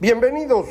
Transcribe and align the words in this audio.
Bienvenidos. 0.00 0.66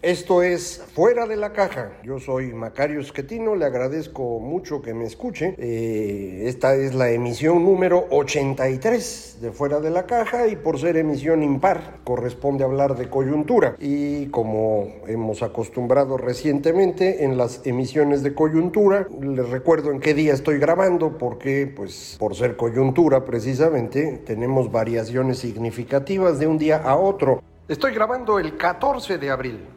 Esto 0.00 0.42
es 0.42 0.82
Fuera 0.94 1.26
de 1.26 1.36
la 1.36 1.52
Caja. 1.52 1.92
Yo 2.02 2.18
soy 2.18 2.54
Macario 2.54 3.00
Esquetino, 3.00 3.54
le 3.54 3.66
agradezco 3.66 4.40
mucho 4.40 4.80
que 4.80 4.94
me 4.94 5.04
escuche. 5.04 5.54
Eh, 5.58 6.44
esta 6.46 6.74
es 6.74 6.94
la 6.94 7.10
emisión 7.10 7.66
número 7.66 8.06
83 8.08 9.40
de 9.42 9.52
Fuera 9.52 9.78
de 9.80 9.90
la 9.90 10.06
Caja 10.06 10.48
y 10.48 10.56
por 10.56 10.80
ser 10.80 10.96
emisión 10.96 11.42
impar 11.42 11.98
corresponde 12.02 12.64
hablar 12.64 12.96
de 12.96 13.10
coyuntura. 13.10 13.76
Y 13.78 14.28
como 14.28 14.88
hemos 15.06 15.42
acostumbrado 15.42 16.16
recientemente 16.16 17.24
en 17.24 17.36
las 17.36 17.60
emisiones 17.66 18.22
de 18.22 18.34
coyuntura, 18.34 19.06
les 19.20 19.50
recuerdo 19.50 19.92
en 19.92 20.00
qué 20.00 20.14
día 20.14 20.32
estoy 20.32 20.58
grabando 20.58 21.18
porque 21.18 21.70
pues 21.76 22.16
por 22.18 22.34
ser 22.34 22.56
coyuntura 22.56 23.26
precisamente 23.26 24.22
tenemos 24.24 24.72
variaciones 24.72 25.40
significativas 25.40 26.38
de 26.38 26.46
un 26.46 26.56
día 26.56 26.78
a 26.78 26.96
otro. 26.96 27.42
Estoy 27.68 27.94
grabando 27.94 28.40
el 28.40 28.56
14 28.56 29.18
de 29.18 29.30
abril. 29.30 29.68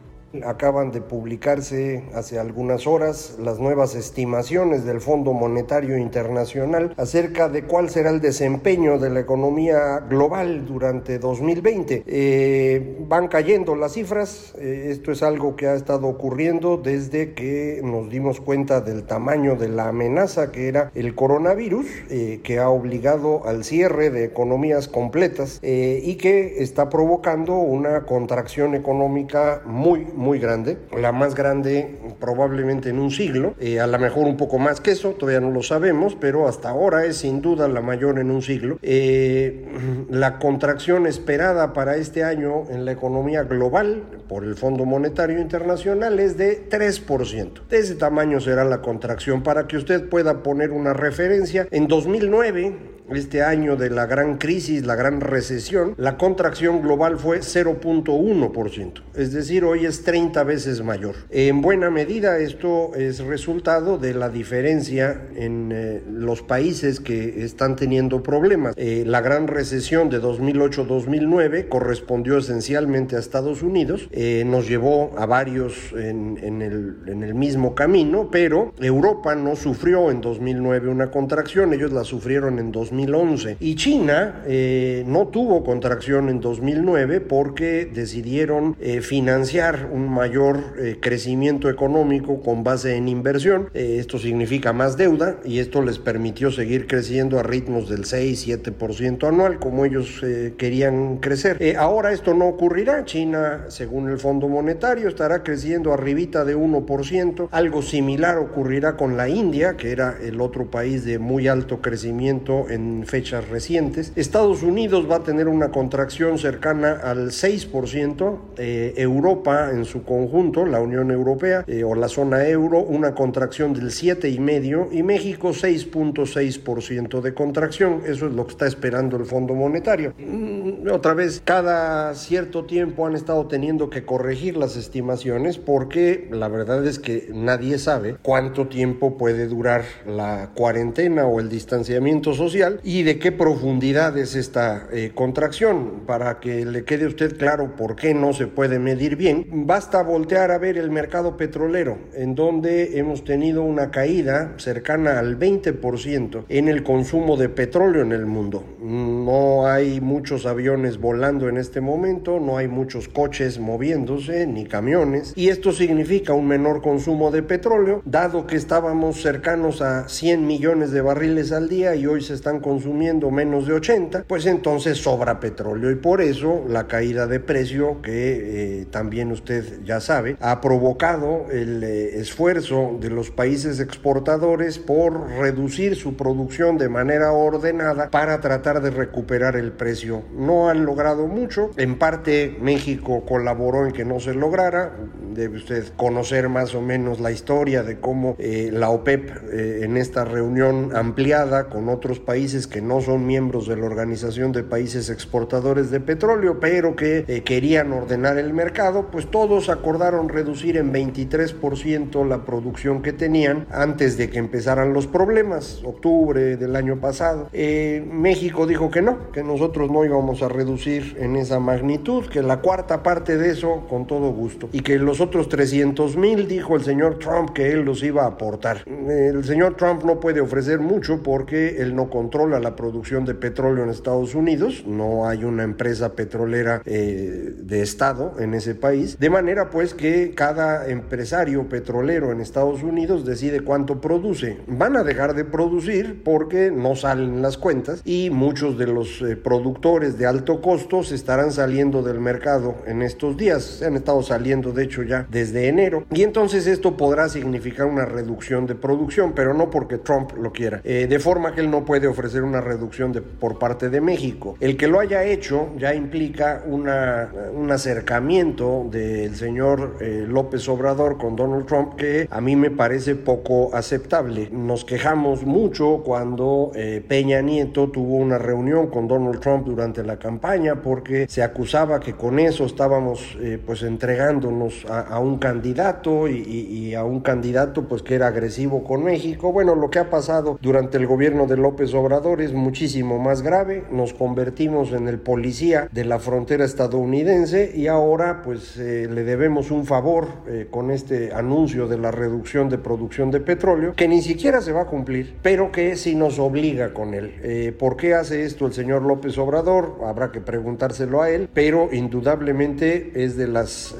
Acaban 0.44 0.90
de 0.90 1.00
publicarse 1.00 2.04
hace 2.14 2.38
algunas 2.38 2.86
horas 2.86 3.36
las 3.42 3.58
nuevas 3.58 3.94
estimaciones 3.94 4.84
del 4.84 5.00
Fondo 5.00 5.32
Monetario 5.32 5.98
Internacional 5.98 6.94
acerca 6.96 7.48
de 7.48 7.64
cuál 7.64 7.90
será 7.90 8.10
el 8.10 8.20
desempeño 8.20 8.98
de 8.98 9.10
la 9.10 9.20
economía 9.20 10.00
global 10.08 10.66
durante 10.66 11.18
2020. 11.18 12.04
Eh, 12.06 12.96
van 13.08 13.28
cayendo 13.28 13.76
las 13.76 13.92
cifras, 13.92 14.54
eh, 14.58 14.88
esto 14.90 15.12
es 15.12 15.22
algo 15.22 15.56
que 15.56 15.68
ha 15.68 15.74
estado 15.74 16.08
ocurriendo 16.08 16.76
desde 16.76 17.34
que 17.34 17.80
nos 17.84 18.08
dimos 18.10 18.40
cuenta 18.40 18.80
del 18.80 19.04
tamaño 19.04 19.56
de 19.56 19.68
la 19.68 19.88
amenaza 19.88 20.50
que 20.50 20.68
era 20.68 20.90
el 20.94 21.14
coronavirus, 21.14 21.86
eh, 22.10 22.40
que 22.42 22.58
ha 22.58 22.68
obligado 22.68 23.46
al 23.46 23.64
cierre 23.64 24.10
de 24.10 24.24
economías 24.24 24.88
completas 24.88 25.60
y 25.62 26.16
que 26.16 26.62
está 26.62 26.88
provocando 26.88 27.54
una 27.54 28.04
contracción 28.04 28.74
económica 28.74 29.62
muy, 29.64 30.06
muy 30.14 30.25
grande, 30.34 30.78
la 30.96 31.12
más 31.12 31.34
grande 31.34 31.98
probablemente 32.20 32.90
en 32.90 32.98
un 32.98 33.10
siglo, 33.10 33.54
eh, 33.60 33.80
a 33.80 33.86
lo 33.86 33.98
mejor 33.98 34.26
un 34.26 34.36
poco 34.36 34.58
más 34.58 34.80
que 34.80 34.90
eso, 34.90 35.10
todavía 35.12 35.40
no 35.40 35.50
lo 35.50 35.62
sabemos, 35.62 36.16
pero 36.20 36.48
hasta 36.48 36.70
ahora 36.70 37.04
es 37.04 37.18
sin 37.18 37.40
duda 37.40 37.68
la 37.68 37.80
mayor 37.80 38.18
en 38.18 38.30
un 38.30 38.42
siglo. 38.42 38.78
Eh, 38.82 39.64
la 40.08 40.38
contracción 40.38 41.06
esperada 41.06 41.72
para 41.72 41.96
este 41.96 42.24
año 42.24 42.64
en 42.70 42.84
la 42.84 42.92
economía 42.92 43.42
global 43.42 44.02
por 44.28 44.44
el 44.44 44.54
Fondo 44.54 44.84
Monetario 44.84 45.40
Internacional 45.40 46.20
es 46.20 46.36
de 46.36 46.68
3%. 46.68 47.66
De 47.68 47.78
ese 47.78 47.94
tamaño 47.94 48.40
será 48.40 48.64
la 48.64 48.82
contracción 48.82 49.42
para 49.42 49.66
que 49.66 49.76
usted 49.76 50.08
pueda 50.08 50.42
poner 50.42 50.70
una 50.70 50.92
referencia. 50.92 51.66
En 51.70 51.88
2009, 51.88 52.96
este 53.14 53.42
año 53.42 53.76
de 53.76 53.90
la 53.90 54.06
gran 54.06 54.36
crisis, 54.36 54.84
la 54.84 54.96
gran 54.96 55.20
recesión, 55.20 55.94
la 55.96 56.16
contracción 56.16 56.82
global 56.82 57.18
fue 57.18 57.38
0.1%, 57.38 59.02
es 59.14 59.32
decir, 59.32 59.64
hoy 59.64 59.86
es 59.86 60.02
30 60.02 60.42
veces 60.44 60.82
mayor. 60.82 61.14
En 61.30 61.60
buena 61.60 61.90
medida 61.90 62.38
esto 62.38 62.94
es 62.96 63.20
resultado 63.20 63.98
de 63.98 64.14
la 64.14 64.28
diferencia 64.28 65.28
en 65.36 65.70
eh, 65.72 66.02
los 66.10 66.42
países 66.42 66.98
que 67.00 67.44
están 67.44 67.76
teniendo 67.76 68.22
problemas. 68.22 68.74
Eh, 68.76 69.04
la 69.06 69.20
gran 69.20 69.46
recesión 69.46 69.95
de 70.04 70.20
2008-2009 70.20 71.68
correspondió 71.68 72.36
esencialmente 72.36 73.16
a 73.16 73.18
Estados 73.18 73.62
Unidos, 73.62 74.08
eh, 74.12 74.44
nos 74.46 74.68
llevó 74.68 75.12
a 75.16 75.24
varios 75.24 75.92
en, 75.92 76.38
en, 76.42 76.60
el, 76.60 76.96
en 77.06 77.22
el 77.22 77.34
mismo 77.34 77.74
camino, 77.74 78.28
pero 78.30 78.74
Europa 78.78 79.34
no 79.34 79.56
sufrió 79.56 80.10
en 80.10 80.20
2009 80.20 80.90
una 80.90 81.10
contracción, 81.10 81.72
ellos 81.72 81.92
la 81.92 82.04
sufrieron 82.04 82.58
en 82.58 82.72
2011. 82.72 83.56
Y 83.60 83.76
China 83.76 84.42
eh, 84.46 85.04
no 85.06 85.28
tuvo 85.28 85.64
contracción 85.64 86.28
en 86.28 86.40
2009 86.40 87.20
porque 87.20 87.86
decidieron 87.86 88.76
eh, 88.80 89.00
financiar 89.00 89.88
un 89.90 90.12
mayor 90.12 90.74
eh, 90.78 90.98
crecimiento 91.00 91.70
económico 91.70 92.42
con 92.42 92.62
base 92.62 92.96
en 92.96 93.08
inversión. 93.08 93.70
esto 93.72 94.18
significa 94.18 94.72
más 94.72 94.96
deuda 94.96 95.38
y 95.44 95.58
esto 95.60 95.82
les 95.82 95.98
permitió 95.98 96.50
seguir 96.50 96.86
creciendo 96.86 97.38
a 97.38 97.42
ritmos 97.42 97.88
del 97.88 98.04
6-7% 98.04 99.28
anual 99.28 99.58
como 99.58 99.85
ellos 99.86 100.22
querían 100.56 101.18
crecer. 101.18 101.76
ahora 101.78 102.12
esto 102.12 102.34
no 102.34 102.46
ocurrirá. 102.46 103.04
China, 103.04 103.66
según 103.68 104.08
el 104.10 104.18
Fondo 104.18 104.48
Monetario, 104.48 105.08
estará 105.08 105.42
creciendo 105.42 105.92
arribita 105.92 106.44
de 106.44 106.56
1%. 106.56 107.48
Algo 107.50 107.82
similar 107.82 108.38
ocurrirá 108.38 108.96
con 108.96 109.16
la 109.16 109.28
India, 109.28 109.76
que 109.76 109.92
era 109.92 110.16
el 110.20 110.40
otro 110.40 110.70
país 110.70 111.04
de 111.04 111.18
muy 111.18 111.48
alto 111.48 111.80
crecimiento 111.80 112.66
en 112.68 113.04
fechas 113.06 113.48
recientes. 113.48 114.12
Estados 114.16 114.62
Unidos 114.62 115.06
va 115.10 115.16
a 115.16 115.22
tener 115.22 115.48
una 115.48 115.70
contracción 115.70 116.38
cercana 116.38 116.92
al 117.02 117.30
6%, 117.30 118.38
eh, 118.58 118.94
Europa 118.96 119.70
en 119.72 119.84
su 119.84 120.04
conjunto, 120.04 120.64
la 120.64 120.80
Unión 120.80 121.10
Europea 121.10 121.64
eh, 121.66 121.84
o 121.84 121.94
la 121.94 122.08
zona 122.08 122.46
euro, 122.46 122.80
una 122.80 123.14
contracción 123.14 123.72
del 123.72 123.90
7,5% 123.90 124.88
y 124.92 125.02
México 125.02 125.50
6.6% 125.50 127.20
de 127.20 127.34
contracción. 127.34 128.02
Eso 128.06 128.26
es 128.26 128.32
lo 128.32 128.46
que 128.46 128.52
está 128.52 128.66
esperando 128.66 129.16
el 129.16 129.24
Fondo 129.24 129.54
Monetario. 129.54 129.75
Mm, 130.18 130.90
otra 130.90 131.14
vez, 131.14 131.42
cada 131.44 132.14
cierto 132.14 132.64
tiempo 132.64 133.06
han 133.06 133.14
estado 133.14 133.46
teniendo 133.46 133.90
que 133.90 134.04
corregir 134.04 134.56
las 134.56 134.76
estimaciones 134.76 135.58
porque 135.58 136.28
la 136.30 136.48
verdad 136.48 136.86
es 136.86 136.98
que 136.98 137.28
nadie 137.32 137.78
sabe 137.78 138.16
cuánto 138.22 138.68
tiempo 138.68 139.16
puede 139.16 139.46
durar 139.46 139.84
la 140.06 140.50
cuarentena 140.54 141.26
o 141.26 141.40
el 141.40 141.48
distanciamiento 141.48 142.34
social 142.34 142.80
y 142.82 143.02
de 143.02 143.18
qué 143.18 143.32
profundidad 143.32 144.16
es 144.18 144.34
esta 144.34 144.88
eh, 144.92 145.12
contracción. 145.14 146.04
Para 146.06 146.40
que 146.40 146.64
le 146.64 146.84
quede 146.84 147.06
a 147.06 147.08
usted 147.08 147.36
claro 147.36 147.76
por 147.76 147.96
qué 147.96 148.14
no 148.14 148.32
se 148.32 148.46
puede 148.46 148.78
medir 148.78 149.16
bien, 149.16 149.46
basta 149.66 150.02
voltear 150.02 150.50
a 150.50 150.58
ver 150.58 150.78
el 150.78 150.90
mercado 150.90 151.36
petrolero, 151.36 151.98
en 152.14 152.34
donde 152.34 152.98
hemos 152.98 153.24
tenido 153.24 153.62
una 153.62 153.90
caída 153.90 154.54
cercana 154.58 155.18
al 155.18 155.38
20% 155.38 156.44
en 156.48 156.68
el 156.68 156.82
consumo 156.82 157.36
de 157.36 157.48
petróleo 157.48 158.02
en 158.02 158.12
el 158.12 158.26
mundo. 158.26 158.64
No 158.80 159.65
hay 159.66 160.00
muchos 160.00 160.46
aviones 160.46 160.98
volando 160.98 161.48
en 161.48 161.56
este 161.56 161.80
momento, 161.80 162.40
no 162.40 162.56
hay 162.56 162.68
muchos 162.68 163.08
coches 163.08 163.58
moviéndose, 163.58 164.46
ni 164.46 164.66
camiones, 164.66 165.32
y 165.36 165.48
esto 165.48 165.72
significa 165.72 166.32
un 166.32 166.46
menor 166.46 166.82
consumo 166.82 167.30
de 167.30 167.42
petróleo, 167.42 168.02
dado 168.04 168.46
que 168.46 168.56
estábamos 168.56 169.20
cercanos 169.20 169.82
a 169.82 170.08
100 170.08 170.46
millones 170.46 170.90
de 170.90 171.00
barriles 171.00 171.52
al 171.52 171.68
día 171.68 171.94
y 171.94 172.06
hoy 172.06 172.22
se 172.22 172.34
están 172.34 172.60
consumiendo 172.60 173.30
menos 173.30 173.66
de 173.66 173.74
80, 173.74 174.24
pues 174.26 174.46
entonces 174.46 174.98
sobra 174.98 175.40
petróleo 175.40 175.90
y 175.90 175.96
por 175.96 176.20
eso 176.20 176.64
la 176.68 176.86
caída 176.86 177.26
de 177.26 177.40
precio 177.40 178.00
que 178.02 178.80
eh, 178.80 178.86
también 178.86 179.32
usted 179.32 179.82
ya 179.84 180.00
sabe 180.00 180.36
ha 180.40 180.60
provocado 180.60 181.46
el 181.50 181.82
eh, 181.82 182.18
esfuerzo 182.18 182.96
de 183.00 183.10
los 183.10 183.30
países 183.30 183.80
exportadores 183.80 184.78
por 184.78 185.30
reducir 185.30 185.96
su 185.96 186.16
producción 186.16 186.78
de 186.78 186.88
manera 186.88 187.32
ordenada 187.32 188.10
para 188.10 188.40
tratar 188.40 188.80
de 188.80 188.90
recuperar 188.90 189.55
recuperar 189.56 189.64
el 189.64 189.72
precio. 189.72 190.22
No 190.36 190.68
han 190.68 190.84
logrado 190.84 191.26
mucho. 191.26 191.70
En 191.76 191.98
parte 191.98 192.56
México 192.60 193.24
colaboró 193.26 193.86
en 193.86 193.92
que 193.92 194.04
no 194.04 194.20
se 194.20 194.34
lograra. 194.34 194.92
Debe 195.34 195.56
usted 195.56 195.84
conocer 195.96 196.48
más 196.48 196.74
o 196.74 196.80
menos 196.80 197.20
la 197.20 197.30
historia 197.30 197.82
de 197.82 198.00
cómo 198.00 198.36
eh, 198.38 198.70
la 198.72 198.90
OPEP 198.90 199.30
eh, 199.52 199.80
en 199.82 199.96
esta 199.96 200.24
reunión 200.24 200.94
ampliada 200.94 201.68
con 201.68 201.88
otros 201.88 202.20
países 202.20 202.66
que 202.66 202.80
no 202.80 203.00
son 203.00 203.26
miembros 203.26 203.66
de 203.68 203.76
la 203.76 203.86
Organización 203.86 204.52
de 204.52 204.62
Países 204.62 205.10
Exportadores 205.10 205.90
de 205.90 206.00
Petróleo, 206.00 206.58
pero 206.60 206.96
que 206.96 207.24
eh, 207.26 207.42
querían 207.42 207.92
ordenar 207.92 208.38
el 208.38 208.52
mercado, 208.52 209.08
pues 209.10 209.30
todos 209.30 209.68
acordaron 209.68 210.28
reducir 210.28 210.76
en 210.76 210.92
23% 210.92 212.26
la 212.26 212.44
producción 212.44 213.02
que 213.02 213.12
tenían 213.12 213.66
antes 213.70 214.16
de 214.16 214.30
que 214.30 214.38
empezaran 214.38 214.92
los 214.92 215.06
problemas, 215.06 215.82
octubre 215.84 216.56
del 216.56 216.76
año 216.76 217.00
pasado. 217.00 217.50
México 217.52 218.66
dijo 218.66 218.90
que 218.90 219.02
no, 219.02 219.30
que 219.32 219.42
nosotros 219.46 219.90
no 219.90 220.04
íbamos 220.04 220.42
a 220.42 220.48
reducir 220.48 221.16
en 221.18 221.36
esa 221.36 221.60
magnitud, 221.60 222.26
que 222.26 222.42
la 222.42 222.60
cuarta 222.60 223.02
parte 223.02 223.36
de 223.36 223.50
eso 223.50 223.86
con 223.88 224.06
todo 224.06 224.30
gusto, 224.30 224.68
y 224.72 224.80
que 224.80 224.98
los 224.98 225.20
otros 225.20 225.48
300 225.48 226.16
mil, 226.16 226.48
dijo 226.48 226.76
el 226.76 226.84
señor 226.84 227.18
Trump, 227.18 227.50
que 227.50 227.72
él 227.72 227.82
los 227.84 228.02
iba 228.02 228.24
a 228.24 228.28
aportar. 228.28 228.84
El 228.86 229.44
señor 229.44 229.76
Trump 229.76 230.04
no 230.04 230.20
puede 230.20 230.40
ofrecer 230.40 230.80
mucho 230.80 231.22
porque 231.22 231.80
él 231.80 231.94
no 231.94 232.10
controla 232.10 232.60
la 232.60 232.76
producción 232.76 233.24
de 233.24 233.34
petróleo 233.34 233.84
en 233.84 233.90
Estados 233.90 234.34
Unidos, 234.34 234.84
no 234.86 235.28
hay 235.28 235.44
una 235.44 235.62
empresa 235.62 236.14
petrolera 236.14 236.82
eh, 236.84 237.54
de 237.56 237.82
Estado 237.82 238.34
en 238.38 238.54
ese 238.54 238.74
país, 238.74 239.18
de 239.18 239.30
manera 239.30 239.70
pues 239.70 239.94
que 239.94 240.32
cada 240.34 240.88
empresario 240.88 241.68
petrolero 241.68 242.32
en 242.32 242.40
Estados 242.40 242.82
Unidos 242.82 243.24
decide 243.24 243.60
cuánto 243.60 244.00
produce. 244.00 244.58
Van 244.66 244.96
a 244.96 245.04
dejar 245.04 245.34
de 245.34 245.44
producir 245.44 246.22
porque 246.24 246.70
no 246.70 246.96
salen 246.96 247.42
las 247.42 247.56
cuentas 247.58 248.02
y 248.04 248.30
muchos 248.30 248.78
de 248.78 248.86
los 248.86 249.22
eh, 249.22 249.35
productores 249.36 250.18
de 250.18 250.26
alto 250.26 250.60
costo 250.60 251.02
se 251.02 251.14
estarán 251.14 251.52
saliendo 251.52 252.02
del 252.02 252.20
mercado 252.20 252.76
en 252.86 253.02
estos 253.02 253.36
días, 253.36 253.62
se 253.62 253.86
han 253.86 253.96
estado 253.96 254.22
saliendo 254.22 254.72
de 254.72 254.84
hecho 254.84 255.02
ya 255.02 255.26
desde 255.30 255.68
enero 255.68 256.04
y 256.12 256.22
entonces 256.22 256.66
esto 256.66 256.96
podrá 256.96 257.28
significar 257.28 257.86
una 257.86 258.04
reducción 258.04 258.66
de 258.66 258.74
producción, 258.74 259.32
pero 259.34 259.54
no 259.54 259.70
porque 259.70 259.98
Trump 259.98 260.32
lo 260.36 260.52
quiera, 260.52 260.80
eh, 260.84 261.06
de 261.08 261.18
forma 261.18 261.54
que 261.54 261.60
él 261.60 261.70
no 261.70 261.84
puede 261.84 262.06
ofrecer 262.06 262.42
una 262.42 262.60
reducción 262.60 263.12
de, 263.12 263.22
por 263.22 263.58
parte 263.58 263.90
de 263.90 264.00
México. 264.00 264.56
El 264.60 264.76
que 264.76 264.88
lo 264.88 265.00
haya 265.00 265.24
hecho 265.24 265.68
ya 265.78 265.94
implica 265.94 266.62
una, 266.66 267.30
un 267.54 267.70
acercamiento 267.70 268.86
del 268.90 269.34
señor 269.34 269.96
eh, 270.00 270.24
López 270.28 270.68
Obrador 270.68 271.18
con 271.18 271.36
Donald 271.36 271.66
Trump 271.66 271.94
que 271.96 272.28
a 272.30 272.40
mí 272.40 272.56
me 272.56 272.70
parece 272.70 273.14
poco 273.14 273.74
aceptable. 273.74 274.48
Nos 274.52 274.84
quejamos 274.84 275.44
mucho 275.44 276.02
cuando 276.04 276.72
eh, 276.74 277.04
Peña 277.06 277.40
Nieto 277.40 277.88
tuvo 277.88 278.16
una 278.16 278.38
reunión 278.38 278.88
con 278.88 279.08
Donald 279.08 279.25
Trump 279.32 279.66
durante 279.66 280.02
la 280.02 280.18
campaña 280.18 280.82
porque 280.82 281.26
se 281.28 281.42
acusaba 281.42 282.00
que 282.00 282.14
con 282.14 282.38
eso 282.38 282.64
estábamos 282.64 283.36
pues 283.64 283.82
entregándonos 283.82 284.86
a, 284.88 285.18
un 285.18 285.38
candidato 285.38 286.28
y, 286.28 286.42
y 286.42 286.94
a 286.94 287.04
un 287.04 287.20
candidato 287.20 287.88
pues 287.88 288.02
que 288.02 288.14
era 288.14 288.28
agresivo 288.28 288.84
con 288.84 289.04
México. 289.04 289.52
Bueno, 289.52 289.74
lo 289.74 289.90
que 289.90 289.98
ha 289.98 290.10
pasado 290.10 290.58
durante 290.60 290.96
el 290.98 291.06
gobierno 291.06 291.46
de 291.46 291.56
López 291.56 291.94
Obrador 291.94 292.40
es 292.40 292.52
muchísimo 292.52 293.18
más 293.18 293.42
grave. 293.42 293.84
Nos 293.90 294.12
convertimos 294.14 294.92
en 294.92 295.08
el 295.08 295.18
policía 295.18 295.88
de 295.92 296.04
la 296.04 296.18
frontera 296.18 296.64
estadounidense 296.64 297.72
y 297.74 297.86
ahora 297.86 298.42
pues 298.42 298.76
eh, 298.78 299.08
le 299.10 299.24
debemos 299.24 299.70
un 299.70 299.86
favor 299.86 300.28
eh, 300.46 300.66
con 300.70 300.90
este 300.90 301.32
anuncio 301.32 301.88
de 301.88 301.98
la 301.98 302.10
reducción 302.10 302.68
de 302.68 302.78
producción 302.78 303.30
de 303.30 303.40
petróleo 303.40 303.94
que 303.94 304.08
ni 304.08 304.22
siquiera 304.22 304.60
se 304.60 304.72
va 304.72 304.82
a 304.82 304.86
cumplir, 304.86 305.36
pero 305.42 305.72
que 305.72 305.96
sí 305.96 306.14
nos 306.14 306.38
obliga 306.38 306.92
con 306.92 307.14
él. 307.14 307.34
Eh, 307.42 307.74
¿Por 307.76 307.96
qué 307.96 308.14
hace 308.14 308.44
esto 308.44 308.66
el 308.66 308.72
señor 308.72 309.02
López 309.02 309.15
Obrador? 309.38 309.98
Habrá 310.04 310.32
que 310.32 310.40
preguntárselo 310.40 311.22
a 311.22 311.30
él, 311.30 311.48
pero 311.52 311.88
indudablemente 311.92 313.12
es 313.14 313.36
de 313.36 313.48
las 313.48 313.94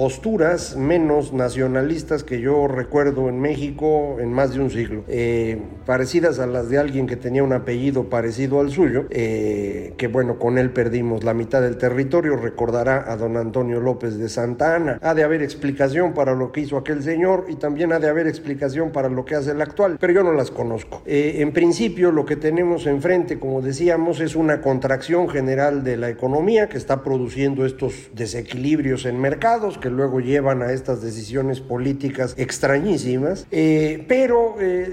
posturas 0.00 0.76
menos 0.76 1.34
nacionalistas 1.34 2.24
que 2.24 2.40
yo 2.40 2.66
recuerdo 2.68 3.28
en 3.28 3.38
México 3.38 4.16
en 4.18 4.32
más 4.32 4.54
de 4.54 4.60
un 4.60 4.70
siglo, 4.70 5.04
eh, 5.08 5.58
parecidas 5.84 6.38
a 6.38 6.46
las 6.46 6.70
de 6.70 6.78
alguien 6.78 7.06
que 7.06 7.16
tenía 7.16 7.42
un 7.42 7.52
apellido 7.52 8.08
parecido 8.08 8.60
al 8.60 8.70
suyo, 8.70 9.04
eh, 9.10 9.92
que 9.98 10.08
bueno, 10.08 10.38
con 10.38 10.56
él 10.56 10.70
perdimos 10.70 11.22
la 11.22 11.34
mitad 11.34 11.60
del 11.60 11.76
territorio, 11.76 12.36
recordará 12.36 13.12
a 13.12 13.16
don 13.16 13.36
Antonio 13.36 13.78
López 13.80 14.16
de 14.16 14.30
Santa 14.30 14.74
Ana. 14.74 14.98
Ha 15.02 15.14
de 15.14 15.22
haber 15.22 15.42
explicación 15.42 16.14
para 16.14 16.34
lo 16.34 16.50
que 16.50 16.62
hizo 16.62 16.78
aquel 16.78 17.02
señor 17.02 17.44
y 17.48 17.56
también 17.56 17.92
ha 17.92 17.98
de 17.98 18.08
haber 18.08 18.26
explicación 18.26 18.92
para 18.92 19.10
lo 19.10 19.24
que 19.24 19.34
hace 19.34 19.50
el 19.50 19.60
actual, 19.60 19.98
pero 20.00 20.12
yo 20.12 20.22
no 20.22 20.32
las 20.32 20.50
conozco. 20.50 21.02
Eh, 21.04 21.36
en 21.40 21.52
principio 21.52 22.10
lo 22.10 22.24
que 22.24 22.36
tenemos 22.36 22.86
enfrente, 22.86 23.38
como 23.38 23.60
decíamos, 23.60 24.19
es 24.20 24.36
una 24.36 24.60
contracción 24.60 25.28
general 25.28 25.84
de 25.84 25.96
la 25.96 26.08
economía 26.08 26.68
que 26.68 26.76
está 26.76 27.02
produciendo 27.02 27.64
estos 27.64 28.10
desequilibrios 28.14 29.06
en 29.06 29.20
mercados 29.20 29.78
que 29.78 29.90
luego 29.90 30.20
llevan 30.20 30.62
a 30.62 30.72
estas 30.72 31.02
decisiones 31.02 31.60
políticas 31.60 32.34
extrañísimas, 32.36 33.46
eh, 33.50 34.04
pero 34.08 34.56
eh, 34.60 34.84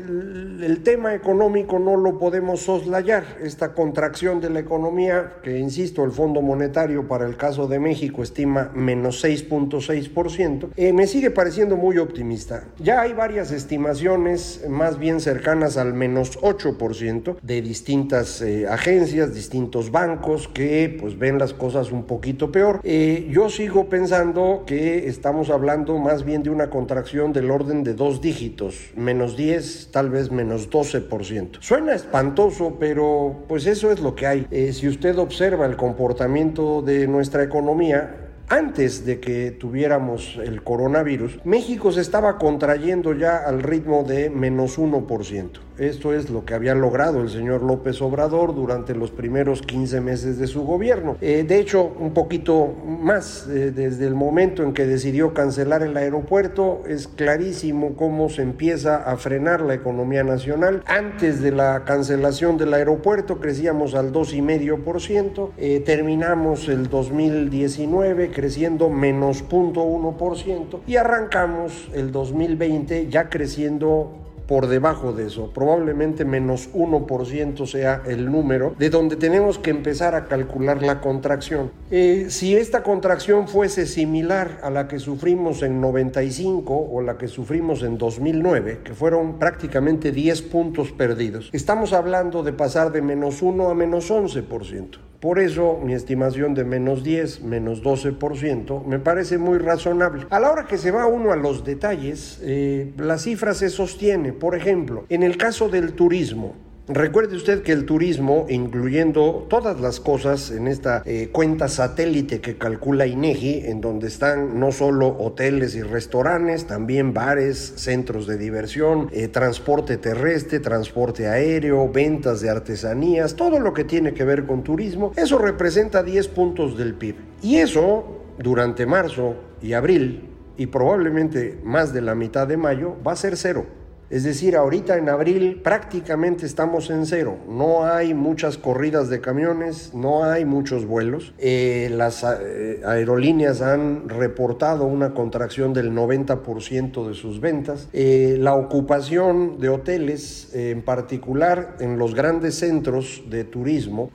el, 0.61 0.83
tema 0.83 1.13
económico 1.13 1.79
no 1.79 1.97
lo 1.97 2.17
podemos 2.17 2.61
soslayar. 2.61 3.37
Esta 3.41 3.73
contracción 3.73 4.39
de 4.39 4.49
la 4.49 4.59
economía, 4.59 5.33
que 5.43 5.57
insisto, 5.57 6.03
el 6.03 6.11
Fondo 6.11 6.41
Monetario 6.41 7.07
para 7.07 7.25
el 7.25 7.35
caso 7.35 7.67
de 7.67 7.79
México 7.79 8.23
estima 8.23 8.71
menos 8.73 9.23
6.6%, 9.23 10.69
eh, 10.75 10.93
me 10.93 11.07
sigue 11.07 11.31
pareciendo 11.31 11.75
muy 11.75 11.97
optimista. 11.97 12.65
Ya 12.79 13.01
hay 13.01 13.13
varias 13.13 13.51
estimaciones 13.51 14.63
más 14.69 14.97
bien 14.97 15.19
cercanas 15.19 15.77
al 15.77 15.93
menos 15.93 16.39
8% 16.39 17.37
de 17.41 17.61
distintas 17.61 18.43
agencias, 18.69 19.16
distintos 19.25 19.91
bancos 19.91 20.47
que 20.47 20.95
pues 20.99 21.17
ven 21.17 21.39
las 21.39 21.53
cosas 21.53 21.91
un 21.91 22.03
poquito 22.03 22.51
peor. 22.51 22.81
yo 22.83 23.49
sigo 23.49 23.89
pensando 23.89 24.63
que 24.65 25.07
estamos 25.07 25.49
hablando 25.49 25.97
más 25.97 26.23
bien 26.23 26.43
de 26.43 26.49
una 26.49 26.69
contracción 26.69 27.33
del 27.33 27.49
orden 27.49 27.83
de 27.83 27.93
dos 27.93 28.21
dígitos, 28.21 28.91
menos 28.95 29.35
10, 29.35 29.89
tal 29.91 30.09
vez 30.09 30.31
menos 30.31 30.69
12%. 30.69 31.57
Suena 31.61 31.93
espantoso, 31.95 32.77
pero 32.79 33.45
pues 33.47 33.65
eso 33.65 33.91
es 33.91 33.99
lo 33.99 34.15
que 34.15 34.27
hay. 34.27 34.47
Eh, 34.51 34.73
si 34.73 34.87
usted 34.87 35.17
observa 35.17 35.65
el 35.65 35.75
comportamiento 35.75 36.81
de 36.81 37.07
nuestra 37.07 37.43
economía, 37.43 38.27
antes 38.49 39.05
de 39.05 39.19
que 39.19 39.51
tuviéramos 39.51 40.39
el 40.41 40.63
coronavirus, 40.63 41.39
México 41.43 41.91
se 41.91 42.01
estaba 42.01 42.37
contrayendo 42.37 43.13
ya 43.13 43.37
al 43.37 43.61
ritmo 43.61 44.03
de 44.03 44.29
menos 44.29 44.79
1%. 44.79 45.66
Esto 45.79 46.13
es 46.13 46.29
lo 46.31 46.43
que 46.43 46.55
había 46.55 46.73
logrado 46.73 47.21
el 47.21 47.29
señor 47.29 47.61
López 47.61 48.01
Obrador 48.01 48.55
durante 48.55 48.95
los 48.95 49.11
primeros 49.11 49.61
15 49.61 50.01
meses 50.01 50.39
de 50.39 50.47
su 50.47 50.63
gobierno. 50.63 51.17
Eh, 51.21 51.45
de 51.47 51.59
hecho, 51.59 51.91
un 51.99 52.13
poquito 52.13 52.73
más, 52.85 53.47
eh, 53.47 53.71
desde 53.71 54.07
el 54.07 54.15
momento 54.15 54.63
en 54.63 54.73
que 54.73 54.85
decidió 54.87 55.33
cancelar 55.35 55.83
el 55.83 55.95
aeropuerto, 55.95 56.81
es 56.87 57.07
clarísimo 57.07 57.95
cómo 57.95 58.29
se 58.29 58.41
empieza 58.41 58.97
a 58.97 59.17
frenar 59.17 59.61
la 59.61 59.75
economía 59.75 60.23
nacional. 60.23 60.81
Antes 60.87 61.41
de 61.41 61.51
la 61.51 61.83
cancelación 61.85 62.57
del 62.57 62.73
aeropuerto 62.73 63.39
crecíamos 63.39 63.93
al 63.93 64.11
2,5%, 64.11 65.51
eh, 65.57 65.81
terminamos 65.85 66.69
el 66.69 66.89
2019 66.89 68.31
creciendo 68.31 68.89
menos 68.89 69.43
0.1% 69.47 70.81
y 70.87 70.95
arrancamos 70.95 71.89
el 71.93 72.11
2020 72.11 73.09
ya 73.09 73.29
creciendo 73.29 74.26
por 74.47 74.67
debajo 74.67 75.13
de 75.13 75.27
eso, 75.27 75.51
probablemente 75.53 76.25
menos 76.25 76.69
1% 76.73 77.65
sea 77.67 78.01
el 78.05 78.31
número 78.31 78.75
de 78.79 78.89
donde 78.89 79.15
tenemos 79.15 79.59
que 79.59 79.71
empezar 79.71 80.15
a 80.15 80.25
calcular 80.25 80.81
la 80.81 81.01
contracción. 81.01 81.71
Eh, 81.91 82.27
si 82.29 82.55
esta 82.55 82.83
contracción 82.83 83.47
fuese 83.47 83.85
similar 83.85 84.59
a 84.63 84.69
la 84.69 84.87
que 84.87 84.99
sufrimos 84.99 85.63
en 85.63 85.81
95 85.81 86.89
o 86.91 87.01
la 87.01 87.17
que 87.17 87.27
sufrimos 87.27 87.83
en 87.83 87.97
2009, 87.97 88.79
que 88.83 88.93
fueron 88.93 89.37
prácticamente 89.37 90.11
10 90.11 90.41
puntos 90.43 90.91
perdidos, 90.91 91.49
estamos 91.53 91.93
hablando 91.93 92.43
de 92.43 92.53
pasar 92.53 92.91
de 92.91 93.01
menos 93.01 93.41
1 93.41 93.69
a 93.69 93.75
menos 93.75 94.09
11%. 94.09 95.06
Por 95.19 95.39
eso 95.39 95.79
mi 95.83 95.93
estimación 95.93 96.53
de 96.53 96.63
menos 96.63 97.03
10, 97.03 97.41
menos 97.41 97.81
12% 97.81 98.85
me 98.85 98.99
parece 98.99 99.39
muy 99.39 99.57
razonable. 99.57 100.27
A 100.29 100.39
la 100.39 100.51
hora 100.51 100.67
que 100.67 100.77
se 100.77 100.91
va 100.91 101.07
uno 101.07 101.31
a 101.31 101.35
los 101.35 101.65
detalles, 101.65 102.39
eh, 102.43 102.93
la 102.97 103.17
cifra 103.17 103.55
se 103.55 103.69
sostiene. 103.69 104.31
Por 104.31 104.55
ejemplo, 104.55 105.05
en 105.09 105.23
el 105.23 105.37
caso 105.37 105.69
del 105.69 105.93
turismo, 105.93 106.53
Recuerde 106.89 107.35
usted 107.35 107.63
que 107.63 107.73
el 107.73 107.83
turismo, 107.83 108.45
incluyendo 108.47 109.45
todas 109.49 109.81
las 109.81 109.99
cosas 109.99 110.51
en 110.51 110.67
esta 110.67 111.03
eh, 111.05 111.27
cuenta 111.33 111.67
satélite 111.67 112.39
que 112.39 112.57
calcula 112.57 113.05
INEGI, 113.05 113.65
en 113.65 113.81
donde 113.81 114.07
están 114.07 114.57
no 114.57 114.71
solo 114.71 115.09
hoteles 115.19 115.75
y 115.75 115.81
restaurantes, 115.81 116.65
también 116.65 117.13
bares, 117.13 117.73
centros 117.75 118.25
de 118.25 118.37
diversión, 118.37 119.09
eh, 119.11 119.27
transporte 119.27 119.97
terrestre, 119.97 120.61
transporte 120.61 121.27
aéreo, 121.27 121.91
ventas 121.91 122.39
de 122.39 122.49
artesanías, 122.49 123.35
todo 123.35 123.59
lo 123.59 123.73
que 123.73 123.83
tiene 123.83 124.13
que 124.13 124.23
ver 124.23 124.45
con 124.45 124.63
turismo, 124.63 125.11
eso 125.17 125.37
representa 125.39 126.03
10 126.03 126.29
puntos 126.29 126.77
del 126.77 126.93
PIB. 126.93 127.15
Y 127.41 127.57
eso, 127.57 128.21
durante 128.39 128.85
marzo 128.85 129.35
y 129.61 129.73
abril, 129.73 130.29
y 130.55 130.67
probablemente 130.67 131.59
más 131.65 131.91
de 131.91 131.99
la 131.99 132.15
mitad 132.15 132.47
de 132.47 132.55
mayo, 132.55 132.95
va 133.05 133.11
a 133.11 133.17
ser 133.17 133.35
cero. 133.35 133.65
Es 134.09 134.23
decir, 134.23 134.55
ahorita 134.55 134.97
en 134.97 135.09
abril 135.09 135.59
prácticamente 135.61 136.45
estamos 136.45 136.89
en 136.89 137.05
cero. 137.05 137.37
No 137.49 137.83
hay 137.83 138.13
muchas 138.13 138.57
corridas 138.57 139.09
de 139.09 139.19
camiones, 139.19 139.93
no 139.93 140.23
hay 140.23 140.45
muchos 140.45 140.85
vuelos. 140.85 141.33
Eh, 141.37 141.89
las 141.91 142.23
eh, 142.23 142.81
aerolíneas 142.85 143.61
han 143.61 144.07
reportado 144.07 144.85
una 144.85 145.13
contracción 145.13 145.73
del 145.73 145.91
90% 145.91 147.05
de 147.05 147.13
sus 147.15 147.41
ventas. 147.41 147.89
Eh, 147.91 148.37
la 148.39 148.55
ocupación 148.55 149.59
de 149.59 149.67
hoteles, 149.69 150.51
en 150.53 150.83
particular 150.83 151.75
en 151.81 151.99
los 151.99 152.15
grandes 152.15 152.55
centros 152.55 153.23
de 153.29 153.43
turismo, 153.43 154.09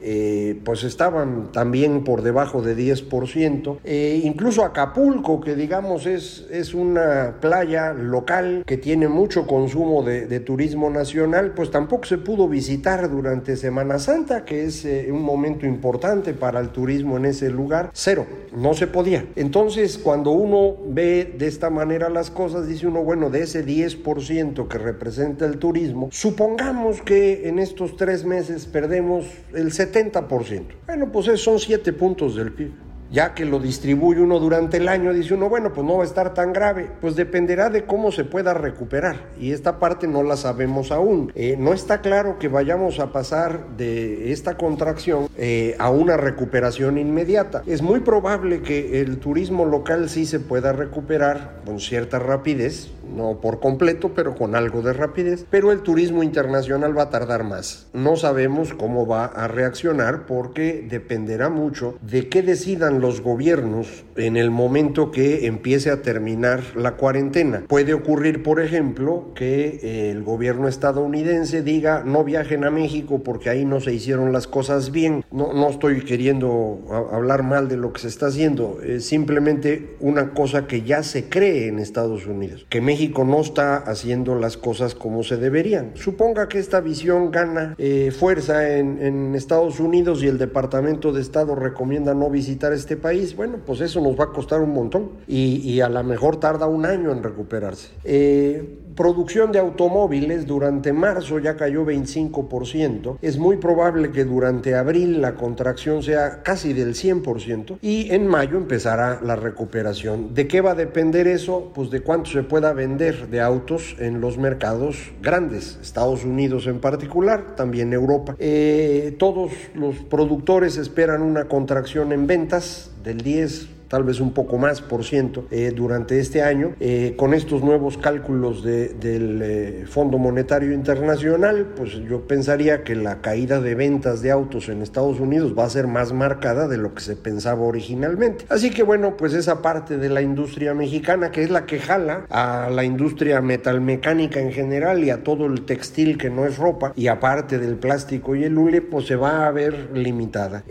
pues 0.65 0.85
estaban 0.85 1.53
también 1.53 2.03
por 2.03 2.23
debajo 2.23 2.63
de 2.63 2.77
10%. 2.77 3.79
incluso 4.25 4.65
Acapulco, 4.65 5.41
que 5.41 5.55
digamos 5.55 6.07
es, 6.07 6.47
es 6.51 6.73
una 6.73 7.37
playa 7.41 7.93
local 7.93 8.65
que 8.67 8.79
tiene 8.79 9.09
mucho 9.09 9.47
consumo 9.47 9.82
de, 10.03 10.41
turismo 10.41 10.91
nacional, 10.91 11.53
pues 11.55 11.71
tampoco 11.71 12.05
se 12.05 12.19
pudo 12.19 12.49
visitar 12.49 13.11
durante 13.11 13.57
Semana 13.57 13.99
Santa, 13.99 14.45
que 14.45 14.65
es 14.65 14.85
eh, 14.85 15.09
un 15.11 15.23
momento 15.23 15.67
importante 15.67 16.35
para 16.35 16.61
el 16.61 16.71
turismo 16.71 17.17
en 17.17 17.27
ese 17.27 17.51
lugar. 17.51 17.91
Cero, 17.93 18.27
no 18.57 18.75
se 18.75 18.87
podía. 18.87 19.27
Entonces, 19.35 19.99
cuando 19.99 20.31
uno 20.31 20.77
ve 20.87 21.35
de 21.37 21.47
esta 21.47 21.69
manera 21.71 22.09
las 22.09 22.31
cosas, 22.31 22.69
dice 22.69 22.87
uno, 22.87 23.03
bueno, 23.03 23.29
de 23.29 23.43
ese 23.43 23.67
10% 23.67 24.69
que 24.69 24.79
representa 24.79 25.47
el 25.47 25.59
turismo, 25.59 26.09
supongamos 26.13 27.03
que 27.03 27.49
en 27.49 27.59
estos 27.59 27.97
tres 27.97 28.25
meses 28.25 28.67
perdemos 28.67 29.27
el 29.53 29.73
70%. 29.73 30.63
Bueno, 30.87 31.11
pues 31.11 31.41
son 31.41 31.59
7 31.59 31.93
puntos 31.93 32.37
del 32.37 32.53
PIB 32.53 32.92
ya 33.13 33.35
que 33.35 33.45
lo 33.45 33.61
distribuye 33.61 34.21
uno 34.21 34.41
durante 34.41 34.79
el 34.79 34.89
año, 34.89 35.13
dice 35.13 35.35
uno, 35.35 35.49
bueno, 35.49 35.73
pues 35.73 35.87
no 35.87 35.99
va 35.99 36.03
a 36.03 36.07
estar 36.07 36.33
tan 36.33 36.53
grave, 36.53 36.91
pues 37.01 37.15
dependerá 37.15 37.69
de 37.69 37.85
cómo 37.85 38.11
se 38.11 38.25
pueda 38.25 38.55
recuperar 38.55 39.17
y 39.39 39.53
esta 39.53 39.79
parte 39.79 40.09
no 40.09 40.23
la 40.23 40.37
sabemos 40.37 40.91
aún. 40.91 41.31
Eh, 41.35 41.57
no 41.59 41.75
está 41.75 42.01
claro 42.01 42.39
que 42.39 42.49
vayamos 42.49 42.99
a 42.99 43.13
pasar 43.13 43.77
de 43.77 44.33
esta 44.33 44.57
contracción 44.57 45.29
eh, 45.37 45.77
a 45.79 45.91
una 45.91 46.17
recuperación 46.17 46.97
inmediata. 46.97 47.63
Es 47.67 47.83
muy 47.83 48.01
probable 48.01 48.63
que 48.63 49.01
el 49.01 49.19
turismo 49.19 49.67
local 49.67 50.09
sí 50.09 50.25
se 50.25 50.41
pueda 50.41 50.73
recuperar 50.73 51.61
con 51.67 51.81
cierta 51.81 52.19
rapidez, 52.19 52.91
no 53.05 53.41
por 53.41 53.61
completo, 53.61 54.13
pero 54.15 54.35
con 54.35 54.55
algo 54.55 54.83
de 54.83 54.93
rapidez, 54.93 55.47
pero 55.51 55.73
el 55.73 55.81
turismo 55.81 56.23
internacional 56.23 56.97
va 56.97 57.05
a 57.05 57.11
tardar 57.11 57.45
más. 57.45 57.89
No 57.93 58.17
sabemos 58.17 58.75
cómo 58.75 59.07
va 59.07 59.25
a 59.27 59.49
reaccionar 59.49 60.27
porque 60.27 60.87
dependerá 60.89 61.49
mucho 61.49 61.99
de 62.03 62.29
qué 62.29 62.43
decidan 62.43 63.01
los 63.01 63.21
gobiernos 63.21 64.05
en 64.17 64.37
el 64.37 64.51
momento 64.51 65.11
que 65.11 65.47
empiece 65.47 65.91
a 65.91 66.03
terminar 66.03 66.63
la 66.77 66.97
cuarentena. 66.97 67.65
Puede 67.69 67.95
ocurrir, 67.95 68.43
por 68.43 68.61
ejemplo, 68.61 69.33
que 69.35 70.11
el 70.11 70.23
gobierno 70.23 70.69
estadounidense 70.69 71.63
diga 71.63 72.03
no 72.05 72.25
viajen 72.25 72.65
a 72.65 72.71
México 72.71 73.23
porque 73.23 73.51
ahí 73.51 73.65
no 73.65 73.81
se 73.81 73.93
hicieron 73.93 74.33
las 74.33 74.47
cosas 74.47 74.91
bien. 74.91 75.25
No, 75.31 75.53
no 75.53 75.71
estoy 75.71 76.03
queriendo 76.03 76.81
hablar 77.13 77.43
mal 77.43 77.69
de 77.69 77.77
lo 77.77 77.93
que 77.93 78.01
se 78.01 78.09
está 78.09 78.27
haciendo, 78.27 78.81
es 78.83 79.05
simplemente 79.05 79.97
una 80.01 80.31
cosa 80.31 80.67
que 80.67 80.83
ya 80.83 81.03
se 81.03 81.29
cree 81.29 81.69
en 81.69 81.79
Estados 81.79 82.27
Unidos, 82.27 82.67
que 82.69 82.81
México 82.93 83.25
no 83.25 83.41
está 83.41 83.79
haciendo 83.79 84.35
las 84.35 84.59
cosas 84.59 84.95
como 84.95 85.23
se 85.23 85.39
deberían. 85.39 85.93
Suponga 85.95 86.47
que 86.47 86.59
esta 86.59 86.83
visión 86.83 87.31
gana 87.31 87.75
eh, 87.79 88.11
fuerza 88.11 88.77
en, 88.77 89.35
Estados 89.35 89.81
Unidos 89.81 90.23
y 90.23 90.27
el 90.27 90.37
Departamento 90.37 91.11
de 91.11 91.23
Estado 91.23 91.55
recomienda 91.55 92.13
no 92.13 92.29
visitar 92.29 92.75
este 92.75 92.99
país. 92.99 93.35
Bueno, 93.35 93.61
pues 93.65 93.81
eso 93.81 94.03
nos 94.03 94.21
va 94.21 94.25
a 94.25 94.27
costar 94.29 94.61
un 94.61 94.75
montón 94.75 95.13
y, 95.27 95.57
y 95.67 95.81
a 95.81 95.89
lo 95.89 96.05
mejor 96.05 96.39
tarda 96.39 96.67
un 96.67 96.85
año 96.85 97.13
en 97.13 97.23
recuperarse. 97.23 97.89
Eh, 98.05 98.82
producción 98.95 99.53
de 99.53 99.59
automóviles 99.59 100.47
durante 100.47 100.93
marzo 100.93 101.39
ya 101.39 101.57
cayó 101.57 101.85
25%. 101.85 103.19
Es 103.23 103.39
muy 103.39 103.57
probable 103.57 104.11
que 104.11 104.25
durante 104.25 104.75
abril 104.75 105.21
la 105.21 105.35
contracción 105.35 106.03
sea 106.03 106.43
casi 106.43 106.73
del 106.73 106.95
100% 106.95 107.79
y 107.81 108.13
en 108.13 108.27
mayo 108.27 108.57
empezará 108.57 109.21
la 109.23 109.37
recuperación. 109.37 110.35
¿De 110.35 110.49
qué 110.49 110.61
va 110.61 110.73
a 110.73 110.75
depender 110.75 111.27
eso? 111.27 111.73
Pues 111.75 111.91
de 111.91 112.01
cuánto 112.01 112.31
se 112.31 112.43
pueda 112.43 112.73
vender 112.73 113.29
de 113.29 113.41
autos 113.41 113.97
en 113.99 114.21
los 114.21 114.39
mercados 114.39 115.13
grandes, 115.21 115.79
Estados 115.83 116.25
Unidos 116.25 116.67
en 116.67 116.81
particular, 116.81 117.57
también 117.57 117.93
Europa. 117.93 118.37
Eh, 118.39 119.17
todos 119.19 119.53
los 119.75 119.97
productores 119.97 120.77
esperan 120.77 121.23
una 121.23 121.45
contracción 121.45 122.13
en 122.13 122.27
ventas 122.27 122.91
del 123.03 123.19
10 123.19 123.82
tal 123.93 124.05
vez 124.05 124.21
un 124.21 124.33
poco 124.33 124.57
más 124.57 124.81
por 124.81 125.05
ciento 125.05 125.45
eh, 125.51 125.71
durante 125.77 126.19
este 126.19 126.41
año. 126.41 126.75
Eh, 126.81 127.13
con 127.19 127.35
estos 127.35 127.63
nuevos 127.63 127.99
cálculos 127.99 128.65
del 128.65 129.41
eh, 129.43 129.85
Fondo 129.87 130.17
Monetario 130.17 130.73
Internacional, 130.73 131.75
pues 131.77 131.93
yo 132.09 132.27
pensaría 132.27 132.85
que 132.85 132.97
la 132.97 133.21
caída 133.21 133.61
de 133.61 133.75
ventas 133.75 134.23
de 134.23 134.31
autos 134.31 134.71
en 134.71 134.81
Estados 134.81 135.21
Unidos 135.21 135.55
va 135.59 135.67
a 135.67 135.69
ser 135.69 135.89
más 135.89 136.15
marcada 136.15 136.69
de 136.69 136.79
lo 136.79 136.95
que 136.95 137.03
se 137.03 137.17
pensaba 137.17 137.61
originalmente. 137.61 138.47
Así 138.49 138.71
que 138.71 138.83
bueno, 138.83 139.19
pues 139.19 139.35
esa 139.35 139.61
parte 139.61 139.99
de 139.99 140.09
la 140.09 140.23
industria 140.23 140.73
mexicana, 140.73 141.31
que 141.31 141.43
es 141.43 141.51
la 141.51 141.67
que 141.67 141.79
jala 141.79 142.25
a 142.31 142.71
la 142.71 142.85
industria 142.85 143.43
metalmecánica 143.43 144.41
en 144.41 144.53
general 144.53 145.05
y 145.05 145.11
a 145.11 145.23
todo 145.23 145.45
el 145.45 145.67
textil 145.67 146.17
que 146.17 146.31
no 146.31 146.47
es 146.47 146.57
ropa, 146.57 146.95
y 146.97 147.09
aparte 147.09 147.59
del 147.59 147.77
plástico 147.77 148.35
y 148.37 148.45
el 148.45 148.57
hule, 148.57 148.81
pues 148.81 149.07
se 149.07 149.17
va 149.17 149.47
a 149.47 149.51
ver 149.51 149.91
limitada. 149.93 150.65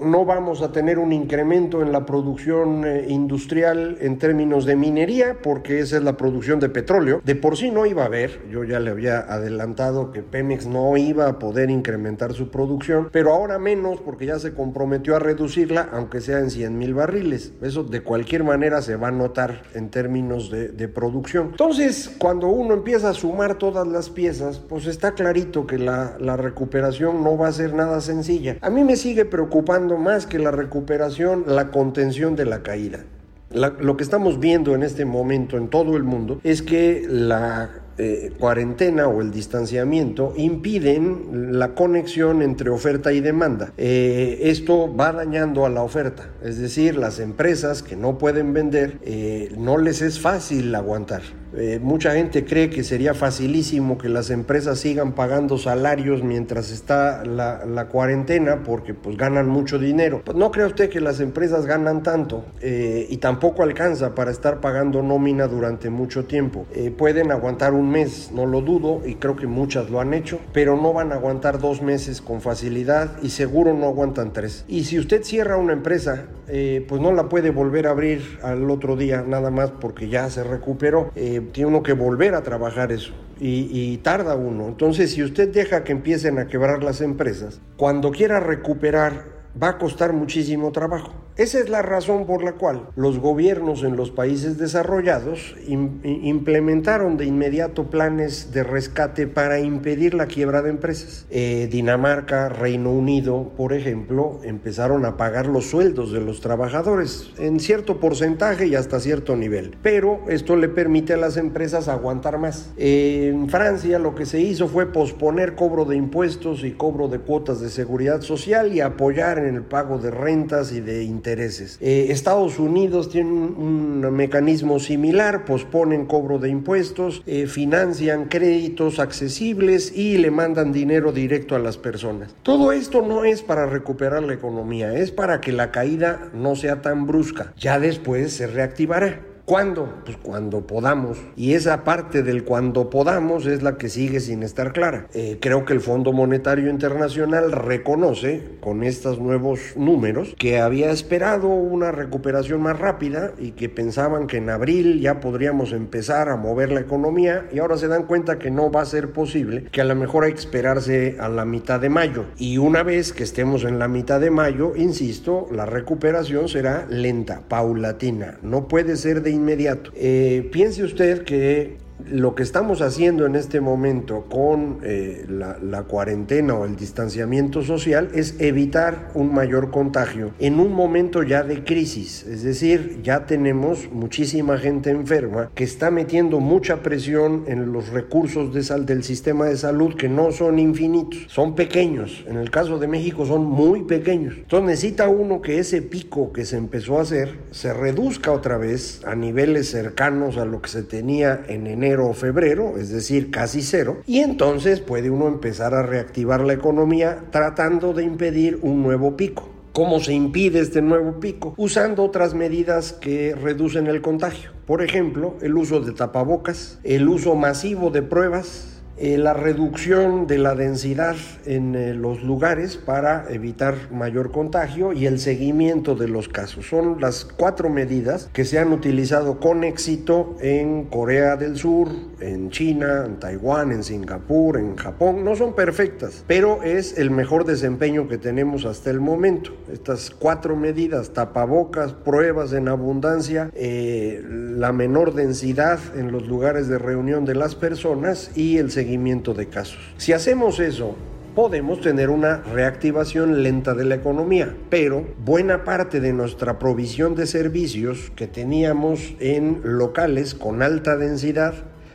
no 0.00 0.26
vamos 0.26 0.60
a 0.60 0.70
tener 0.70 0.98
un 0.98 1.14
incremento 1.14 1.80
en 1.80 1.92
la 1.92 2.04
producción 2.04 2.41
eh, 2.46 3.06
industrial 3.08 3.98
en 4.00 4.18
términos 4.18 4.64
de 4.64 4.76
minería, 4.76 5.38
porque 5.42 5.80
esa 5.80 5.96
es 5.96 6.02
la 6.02 6.16
producción 6.16 6.60
de 6.60 6.68
petróleo. 6.68 7.20
De 7.24 7.34
por 7.34 7.56
sí 7.56 7.70
no 7.70 7.86
iba 7.86 8.02
a 8.02 8.06
haber, 8.06 8.42
yo 8.50 8.64
ya 8.64 8.80
le 8.80 8.90
había 8.90 9.20
adelantado 9.20 10.12
que 10.12 10.22
Pemex 10.22 10.66
no 10.66 10.96
iba 10.96 11.28
a 11.28 11.38
poder 11.38 11.70
incrementar 11.70 12.32
su 12.32 12.50
producción, 12.50 13.08
pero 13.12 13.32
ahora 13.32 13.58
menos 13.58 14.00
porque 14.00 14.26
ya 14.26 14.38
se 14.38 14.54
comprometió 14.54 15.16
a 15.16 15.18
reducirla, 15.18 15.88
aunque 15.92 16.20
sea 16.20 16.40
en 16.40 16.50
100 16.50 16.76
mil 16.76 16.94
barriles. 16.94 17.52
Eso 17.62 17.84
de 17.84 18.02
cualquier 18.02 18.44
manera 18.44 18.82
se 18.82 18.96
va 18.96 19.08
a 19.08 19.12
notar 19.12 19.62
en 19.74 19.90
términos 19.90 20.50
de, 20.50 20.72
producción. 20.88 21.48
Entonces, 21.52 22.10
cuando 22.18 22.48
uno 22.48 22.74
empieza 22.74 23.10
a 23.10 23.14
sumar 23.14 23.54
todas 23.54 23.86
las 23.86 24.10
piezas, 24.10 24.58
pues 24.58 24.86
está 24.86 25.12
clarito 25.14 25.66
que 25.66 25.78
la 25.78 26.36
recuperación 26.36 27.22
no 27.22 27.38
va 27.38 27.48
a 27.48 27.52
ser 27.52 27.72
nada 27.72 28.00
sencilla. 28.00 28.56
A 28.60 28.70
mí 28.70 28.84
me 28.84 28.96
sigue 28.96 29.24
preocupando 29.24 29.96
más 29.96 30.26
que 30.26 30.38
la 30.38 30.50
recuperación, 30.50 31.44
la 31.46 31.70
contención 31.70 32.31
de 32.36 32.46
la 32.46 32.62
caída. 32.62 33.04
lo 33.52 33.96
que 33.96 34.02
estamos 34.02 34.40
viendo 34.40 34.74
en 34.74 34.82
este 34.82 35.04
momento 35.04 35.58
en 35.58 35.68
todo 35.68 35.96
el 35.96 36.04
mundo 36.04 36.40
es 36.42 36.62
que 36.62 37.04
la 37.06 37.82
eh, 37.98 38.32
cuarentena 38.38 39.06
o 39.06 39.20
el 39.20 39.30
distanciamiento 39.30 40.32
impiden 40.38 41.58
la 41.58 41.74
conexión 41.74 42.40
entre 42.40 42.70
oferta 42.70 43.12
y 43.12 43.20
demanda. 43.20 43.74
Eh, 43.76 44.38
esto 44.44 44.94
va 44.96 45.12
dañando 45.12 45.66
a 45.66 45.68
la 45.68 45.82
oferta, 45.82 46.30
es 46.42 46.58
decir, 46.58 46.96
las 46.96 47.20
empresas 47.20 47.82
que 47.82 47.94
no 47.94 48.16
pueden 48.16 48.54
vender 48.54 48.98
eh, 49.02 49.52
no 49.58 49.76
les 49.76 50.00
es 50.00 50.18
fácil 50.18 50.74
aguantar. 50.74 51.20
Eh, 51.54 51.78
mucha 51.82 52.12
gente 52.14 52.44
cree 52.44 52.70
que 52.70 52.82
sería 52.82 53.14
facilísimo 53.14 53.98
que 53.98 54.08
las 54.08 54.30
empresas 54.30 54.78
sigan 54.78 55.12
pagando 55.12 55.58
salarios 55.58 56.22
mientras 56.22 56.70
está 56.70 57.24
la, 57.24 57.60
cuarentena 57.90 58.62
porque 58.64 58.94
pues 58.94 59.16
ganan 59.16 59.48
mucho 59.48 59.78
dinero. 59.78 60.22
Pues 60.24 60.36
no 60.36 60.50
cree 60.50 60.66
usted 60.66 60.88
que 60.88 61.00
las 61.00 61.20
empresas 61.20 61.66
ganan 61.66 62.02
tanto 62.02 62.44
eh, 62.60 63.06
y 63.10 63.16
tampoco 63.18 63.62
alcanza 63.62 64.14
para 64.14 64.30
estar 64.30 64.60
pagando 64.60 65.02
nómina 65.02 65.48
durante 65.48 65.90
mucho 65.90 66.24
tiempo. 66.24 66.64
Eh, 66.74 66.90
pueden 66.90 67.32
aguantar 67.32 67.74
un 67.74 67.90
mes, 67.90 68.30
no 68.32 68.46
lo 68.46 68.60
dudo, 68.60 69.02
y 69.04 69.16
creo 69.16 69.36
que 69.36 69.46
muchas 69.46 69.90
lo 69.90 70.00
han 70.00 70.14
hecho, 70.14 70.38
pero 70.52 70.76
no 70.76 70.92
van 70.92 71.12
a 71.12 71.16
aguantar 71.16 71.58
dos 71.58 71.82
meses 71.82 72.20
con 72.20 72.40
facilidad 72.40 73.10
y 73.20 73.30
seguro 73.30 73.74
no 73.74 73.86
aguantan 73.86 74.32
tres. 74.32 74.64
Y 74.68 74.84
si 74.84 74.98
usted 74.98 75.22
cierra 75.24 75.56
una 75.56 75.72
empresa, 75.72 76.26
pues 76.46 77.00
no 77.00 77.12
la 77.12 77.28
puede 77.28 77.50
volver 77.50 77.86
a 77.86 77.90
abrir 77.90 78.38
al 78.42 78.70
otro 78.70 78.96
día 78.96 79.24
nada 79.26 79.50
más 79.50 79.70
porque 79.70 80.08
ya 80.08 80.28
se 80.30 80.44
recuperó 80.44 81.10
tiene 81.52 81.68
uno 81.68 81.82
que 81.82 81.92
volver 81.92 82.34
a 82.34 82.42
trabajar 82.42 82.92
eso 82.92 83.12
y, 83.40 83.68
y, 83.70 83.96
tarda 83.98 84.36
uno. 84.36 84.68
Entonces, 84.68 85.12
si 85.12 85.22
usted 85.22 85.52
deja 85.52 85.84
que 85.84 85.92
empiecen 85.92 86.38
a 86.38 86.46
quebrar 86.46 86.82
las 86.82 87.00
empresas, 87.00 87.60
cuando 87.76 88.10
quiera 88.10 88.40
recuperar 88.40 89.24
va 89.60 89.70
a 89.70 89.78
costar 89.78 90.12
muchísimo 90.12 90.72
trabajo. 90.72 91.12
Esa 91.38 91.60
es 91.60 91.70
la 91.70 91.80
razón 91.80 92.26
por 92.26 92.44
la 92.44 92.52
cual 92.52 92.88
los 92.94 93.18
gobiernos 93.18 93.84
en 93.84 93.96
los 93.96 94.10
países 94.10 94.58
desarrollados 94.58 95.56
implementaron 95.66 97.16
de 97.16 97.24
inmediato 97.24 97.84
planes 97.88 98.52
de 98.52 98.62
rescate 98.62 99.26
para 99.26 99.58
impedir 99.58 100.12
la 100.12 100.26
quiebra 100.26 100.60
de 100.60 100.68
empresas. 100.68 101.24
Eh, 101.30 101.68
Dinamarca, 101.72 102.50
Reino 102.50 102.92
Unido, 102.92 103.50
por 103.56 103.72
ejemplo, 103.72 104.40
empezaron 104.42 105.06
a 105.06 105.16
pagar 105.16 105.46
los 105.46 105.70
sueldos 105.70 106.12
de 106.12 106.20
los 106.20 106.42
trabajadores 106.42 107.30
en 107.38 107.60
cierto 107.60 107.98
porcentaje 107.98 108.66
y 108.66 108.74
hasta 108.74 109.00
cierto 109.00 109.34
nivel. 109.34 109.74
Pero 109.82 110.20
esto 110.28 110.56
le 110.56 110.68
permite 110.68 111.14
a 111.14 111.16
las 111.16 111.38
empresas 111.38 111.88
aguantar 111.88 112.38
más. 112.38 112.72
en 112.76 113.48
Francia 113.48 113.98
lo 113.98 114.14
que 114.14 114.26
se 114.26 114.40
hizo 114.40 114.68
fue 114.68 114.92
posponer 114.92 115.54
cobro 115.54 115.86
de 115.86 115.96
impuestos 115.96 116.62
y 116.62 116.72
cobro 116.72 117.08
de 117.08 117.20
cuotas 117.20 117.60
de 117.60 117.70
seguridad 117.70 118.20
social 118.20 118.74
y 118.74 118.80
apoyar 118.80 119.38
en 119.38 119.54
el 119.54 119.62
pago 119.62 119.96
de 119.96 120.10
rentas 120.10 120.72
y 120.72 120.82
de 120.82 121.04
intereses. 121.22 121.78
Eh, 121.80 122.06
Estados 122.10 122.58
Unidos 122.58 123.08
tiene 123.08 123.30
un, 123.30 124.00
mecanismo 124.12 124.80
similar, 124.80 125.44
posponen 125.44 126.06
cobro 126.06 126.38
de 126.38 126.48
impuestos, 126.48 127.22
eh, 127.26 127.46
financian 127.46 128.26
créditos 128.26 128.98
accesibles 128.98 129.96
y 129.96 130.18
le 130.18 130.32
mandan 130.32 130.72
dinero 130.72 131.12
directo 131.12 131.54
a 131.54 131.60
las 131.60 131.78
personas. 131.78 132.34
Todo 132.42 132.72
esto 132.72 133.02
no 133.02 133.24
es 133.24 133.42
para 133.42 133.66
recuperar 133.66 134.24
la 134.24 134.34
economía, 134.34 134.98
es 134.98 135.12
para 135.12 135.40
que 135.40 135.52
la 135.52 135.70
caída 135.70 136.30
no 136.34 136.56
sea 136.56 136.82
tan 136.82 137.06
brusca. 137.06 137.52
Ya 137.56 137.78
después 137.78 138.32
se 138.32 138.48
reactivará. 138.48 139.20
¿Cuándo? 139.44 139.92
Pues 140.04 140.16
cuando 140.18 140.68
podamos. 140.68 141.18
Y 141.34 141.54
esa 141.54 141.82
parte 141.82 142.22
del 142.22 142.44
cuando 142.44 142.90
podamos 142.90 143.44
es 143.46 143.60
la 143.62 143.76
que 143.76 143.88
sigue 143.88 144.20
sin 144.20 144.44
estar 144.44 144.72
clara. 144.72 145.08
Eh, 145.14 145.38
creo 145.40 145.64
que 145.64 145.72
el 145.72 145.80
Fondo 145.80 146.12
Monetario 146.12 146.70
Internacional 146.70 147.50
reconoce 147.50 148.44
con 148.60 148.84
estos 148.84 149.18
nuevos 149.18 149.76
números 149.76 150.36
que 150.38 150.60
había 150.60 150.92
esperado 150.92 151.48
una 151.48 151.90
recuperación 151.90 152.62
más 152.62 152.78
rápida 152.78 153.32
y 153.36 153.50
que 153.50 153.68
pensaban 153.68 154.28
que 154.28 154.36
en 154.36 154.48
abril 154.48 155.00
ya 155.00 155.18
podríamos 155.18 155.72
empezar 155.72 156.28
a 156.28 156.36
mover 156.36 156.70
la 156.70 156.80
economía 156.80 157.48
y 157.52 157.58
ahora 157.58 157.78
se 157.78 157.88
dan 157.88 158.04
cuenta 158.04 158.38
que 158.38 158.52
no 158.52 158.70
va 158.70 158.82
a 158.82 158.86
ser 158.86 159.10
posible, 159.10 159.64
que 159.72 159.80
a 159.80 159.84
lo 159.84 159.96
mejor 159.96 160.22
hay 160.22 160.34
que 160.34 160.40
esperarse 160.40 161.16
a 161.18 161.28
la 161.28 161.44
mitad 161.44 161.80
de 161.80 161.88
mayo. 161.88 162.26
Y 162.38 162.58
una 162.58 162.84
vez 162.84 163.12
que 163.12 163.24
estemos 163.24 163.64
en 163.64 163.80
la 163.80 163.88
mitad 163.88 164.20
de 164.20 164.30
mayo, 164.30 164.76
insisto, 164.76 165.48
la 165.50 165.66
recuperación 165.66 166.48
será 166.48 166.86
lenta, 166.88 167.42
paulatina. 167.48 168.38
No 168.42 168.68
puede 168.68 168.96
ser 168.96 169.22
de 169.22 169.31
inmediato. 169.32 169.90
Eh, 169.94 170.48
piense 170.52 170.82
usted 170.82 171.22
que 171.24 171.76
lo 172.10 172.34
que 172.34 172.42
estamos 172.42 172.82
haciendo 172.82 173.26
en 173.26 173.36
este 173.36 173.60
momento 173.60 174.26
con 174.30 174.78
eh, 174.82 175.26
la, 175.28 175.82
cuarentena 175.82 176.54
o 176.54 176.64
el 176.64 176.76
distanciamiento 176.76 177.62
social 177.62 178.08
es 178.14 178.36
evitar 178.40 179.10
un 179.14 179.34
mayor 179.34 179.70
contagio 179.70 180.32
en 180.38 180.60
un 180.60 180.72
momento 180.72 181.22
ya 181.22 181.42
de 181.42 181.64
crisis. 181.64 182.24
Es 182.24 182.42
decir, 182.42 183.00
ya 183.02 183.26
tenemos 183.26 183.90
muchísima 183.90 184.58
gente 184.58 184.90
enferma 184.90 185.50
que 185.54 185.64
está 185.64 185.90
metiendo 185.90 186.40
mucha 186.40 186.82
presión 186.82 187.44
en 187.46 187.72
los 187.72 187.88
recursos 187.88 188.54
de 188.54 188.62
sal 188.62 188.86
del 188.86 189.02
sistema 189.02 189.46
de 189.46 189.56
salud 189.56 189.94
que 189.94 190.08
no 190.08 190.30
son 190.32 190.58
infinitos, 190.58 191.26
son 191.28 191.54
pequeños. 191.54 192.24
En 192.28 192.36
el 192.36 192.50
caso 192.50 192.78
de 192.78 192.86
México 192.86 193.26
son 193.26 193.44
muy 193.44 193.82
pequeños. 193.82 194.34
Entonces 194.36 194.66
necesita 194.66 195.08
uno 195.08 195.42
que 195.42 195.58
ese 195.58 195.82
pico 195.82 196.32
que 196.32 196.44
se 196.44 196.56
empezó 196.56 196.98
a 196.98 197.02
hacer 197.02 197.38
se 197.50 197.72
reduzca 197.74 198.32
otra 198.32 198.56
vez 198.56 199.02
a 199.04 199.14
niveles 199.14 199.70
cercanos 199.70 200.36
a 200.36 200.44
lo 200.44 200.62
que 200.62 200.68
se 200.68 200.82
tenía 200.82 201.42
en 201.48 201.66
enero 201.66 201.91
o 202.00 202.12
febrero, 202.14 202.78
es 202.78 202.90
decir, 202.90 203.30
casi 203.30 203.62
cero, 203.62 204.02
y 204.06 204.20
entonces 204.20 204.80
puede 204.80 205.10
uno 205.10 205.28
empezar 205.28 205.74
a 205.74 205.82
reactivar 205.82 206.42
la 206.42 206.54
economía 206.54 207.24
tratando 207.30 207.92
de 207.92 208.04
impedir 208.04 208.58
un 208.62 208.82
nuevo 208.82 209.16
pico. 209.16 209.48
¿Cómo 209.72 210.00
se 210.00 210.12
impide 210.12 210.60
este 210.60 210.82
nuevo 210.82 211.18
pico? 211.18 211.54
Usando 211.56 212.02
otras 212.02 212.34
medidas 212.34 212.92
que 212.92 213.34
reducen 213.34 213.86
el 213.86 214.02
contagio. 214.02 214.50
Por 214.66 214.82
ejemplo, 214.82 215.36
el 215.40 215.56
uso 215.56 215.80
de 215.80 215.92
tapabocas, 215.92 216.78
el 216.84 217.08
uso 217.08 217.34
masivo 217.36 217.90
de 217.90 218.02
pruebas, 218.02 218.81
eh, 219.04 219.18
la 219.18 219.34
reducción 219.34 220.28
de 220.28 220.38
la 220.38 220.54
densidad 220.54 221.16
en 221.44 221.74
eh, 221.74 221.92
los 221.92 222.22
lugares 222.22 222.76
para 222.76 223.26
evitar 223.30 223.74
mayor 223.90 224.30
contagio 224.30 224.92
y 224.92 225.06
el 225.06 225.18
seguimiento 225.18 225.96
de 225.96 226.06
los 226.06 226.28
casos. 226.28 226.68
Son 226.68 227.00
las 227.00 227.24
cuatro 227.24 227.68
medidas 227.68 228.30
que 228.32 228.44
se 228.44 228.60
han 228.60 228.72
utilizado 228.72 229.40
con 229.40 229.64
éxito 229.64 230.36
en 230.40 230.84
Corea 230.84 231.36
del 231.36 231.56
Sur, 231.56 231.88
en 232.20 232.50
China, 232.50 233.02
en 233.04 233.18
Taiwán, 233.18 233.72
en 233.72 233.82
Singapur, 233.82 234.56
en 234.56 234.76
Japón. 234.76 235.24
No 235.24 235.34
son 235.34 235.56
perfectas, 235.56 236.22
pero 236.28 236.62
es 236.62 236.96
el 236.96 237.10
mejor 237.10 237.44
desempeño 237.44 238.06
que 238.06 238.18
tenemos 238.18 238.64
hasta 238.66 238.90
el 238.90 239.00
momento. 239.00 239.50
Estas 239.72 240.10
cuatro 240.10 240.54
medidas, 240.54 241.10
tapabocas, 241.10 241.92
pruebas 241.92 242.52
en 242.52 242.68
abundancia, 242.68 243.50
eh, 243.56 244.22
la 244.28 244.72
menor 244.72 245.14
densidad 245.14 245.80
en 245.96 246.12
los 246.12 246.28
lugares 246.28 246.68
de 246.68 246.78
reunión 246.78 247.24
de 247.24 247.34
las 247.34 247.56
personas 247.56 248.30
y 248.36 248.58
el 248.58 248.70
seguimiento 248.70 248.91
de 248.98 249.48
casos. 249.48 249.78
Si 249.96 250.12
hacemos 250.12 250.60
eso, 250.60 250.94
podemos 251.34 251.80
tener 251.80 252.10
una 252.10 252.42
reactivación 252.42 253.42
lenta 253.42 253.74
de 253.74 253.84
la 253.84 253.94
economía, 253.94 254.54
pero 254.68 255.06
buena 255.24 255.64
parte 255.64 256.00
de 256.00 256.12
nuestra 256.12 256.58
provisión 256.58 257.14
de 257.14 257.26
servicios 257.26 258.12
que 258.14 258.26
teníamos 258.26 259.14
en 259.18 259.60
locales 259.64 260.34
con 260.34 260.62
alta 260.62 260.96
densidad, 260.96 261.54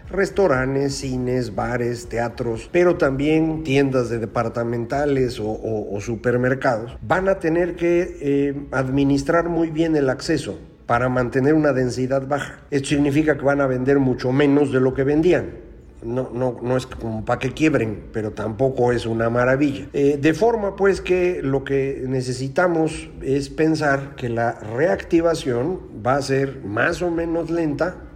restaurantes, 0.09 0.95
cines, 0.95 1.53
bares, 1.53 2.09
teatros, 2.09 2.67
pero 2.71 2.97
también 2.97 3.63
tiendas 3.63 4.09
de 4.09 4.17
departamentales 4.17 5.39
o, 5.39 5.97
supermercados, 6.01 6.97
van 7.01 7.29
a 7.29 7.37
tener 7.39 7.75
que 7.75 8.17
eh, 8.21 8.55
administrar 8.71 9.49
muy 9.49 9.69
bien 9.69 9.95
el 9.95 10.09
acceso 10.09 10.57
para 10.87 11.09
mantener 11.09 11.53
una 11.53 11.73
densidad 11.73 12.27
baja. 12.27 12.61
Esto 12.71 12.89
significa 12.89 13.37
que 13.37 13.43
van 13.45 13.61
a 13.61 13.67
vender 13.67 13.99
mucho 13.99 14.31
menos 14.31 14.71
de 14.71 14.79
lo 14.79 14.93
que 14.93 15.03
vendían 15.03 15.66
no, 16.03 16.29
no, 16.33 16.59
no 16.61 16.77
es 16.77 16.85
como 16.85 17.25
para 17.25 17.39
que 17.39 17.53
quiebren, 17.53 18.05
pero 18.13 18.31
tampoco 18.31 18.91
es 18.91 19.05
una 19.05 19.29
maravilla. 19.29 19.87
Eh, 19.93 20.17
de 20.19 20.33
forma 20.33 20.75
pues 20.75 21.01
que 21.01 21.41
lo 21.41 21.63
que 21.63 22.03
necesitamos 22.07 23.09
es 23.21 23.49
pensar 23.49 24.15
que 24.15 24.29
la 24.29 24.53
reactivación 24.53 25.79
va 26.05 26.15
a 26.15 26.21
ser 26.21 26.63
más 26.63 27.01
o 27.01 27.11
menos 27.11 27.49
lenta, 27.49 28.06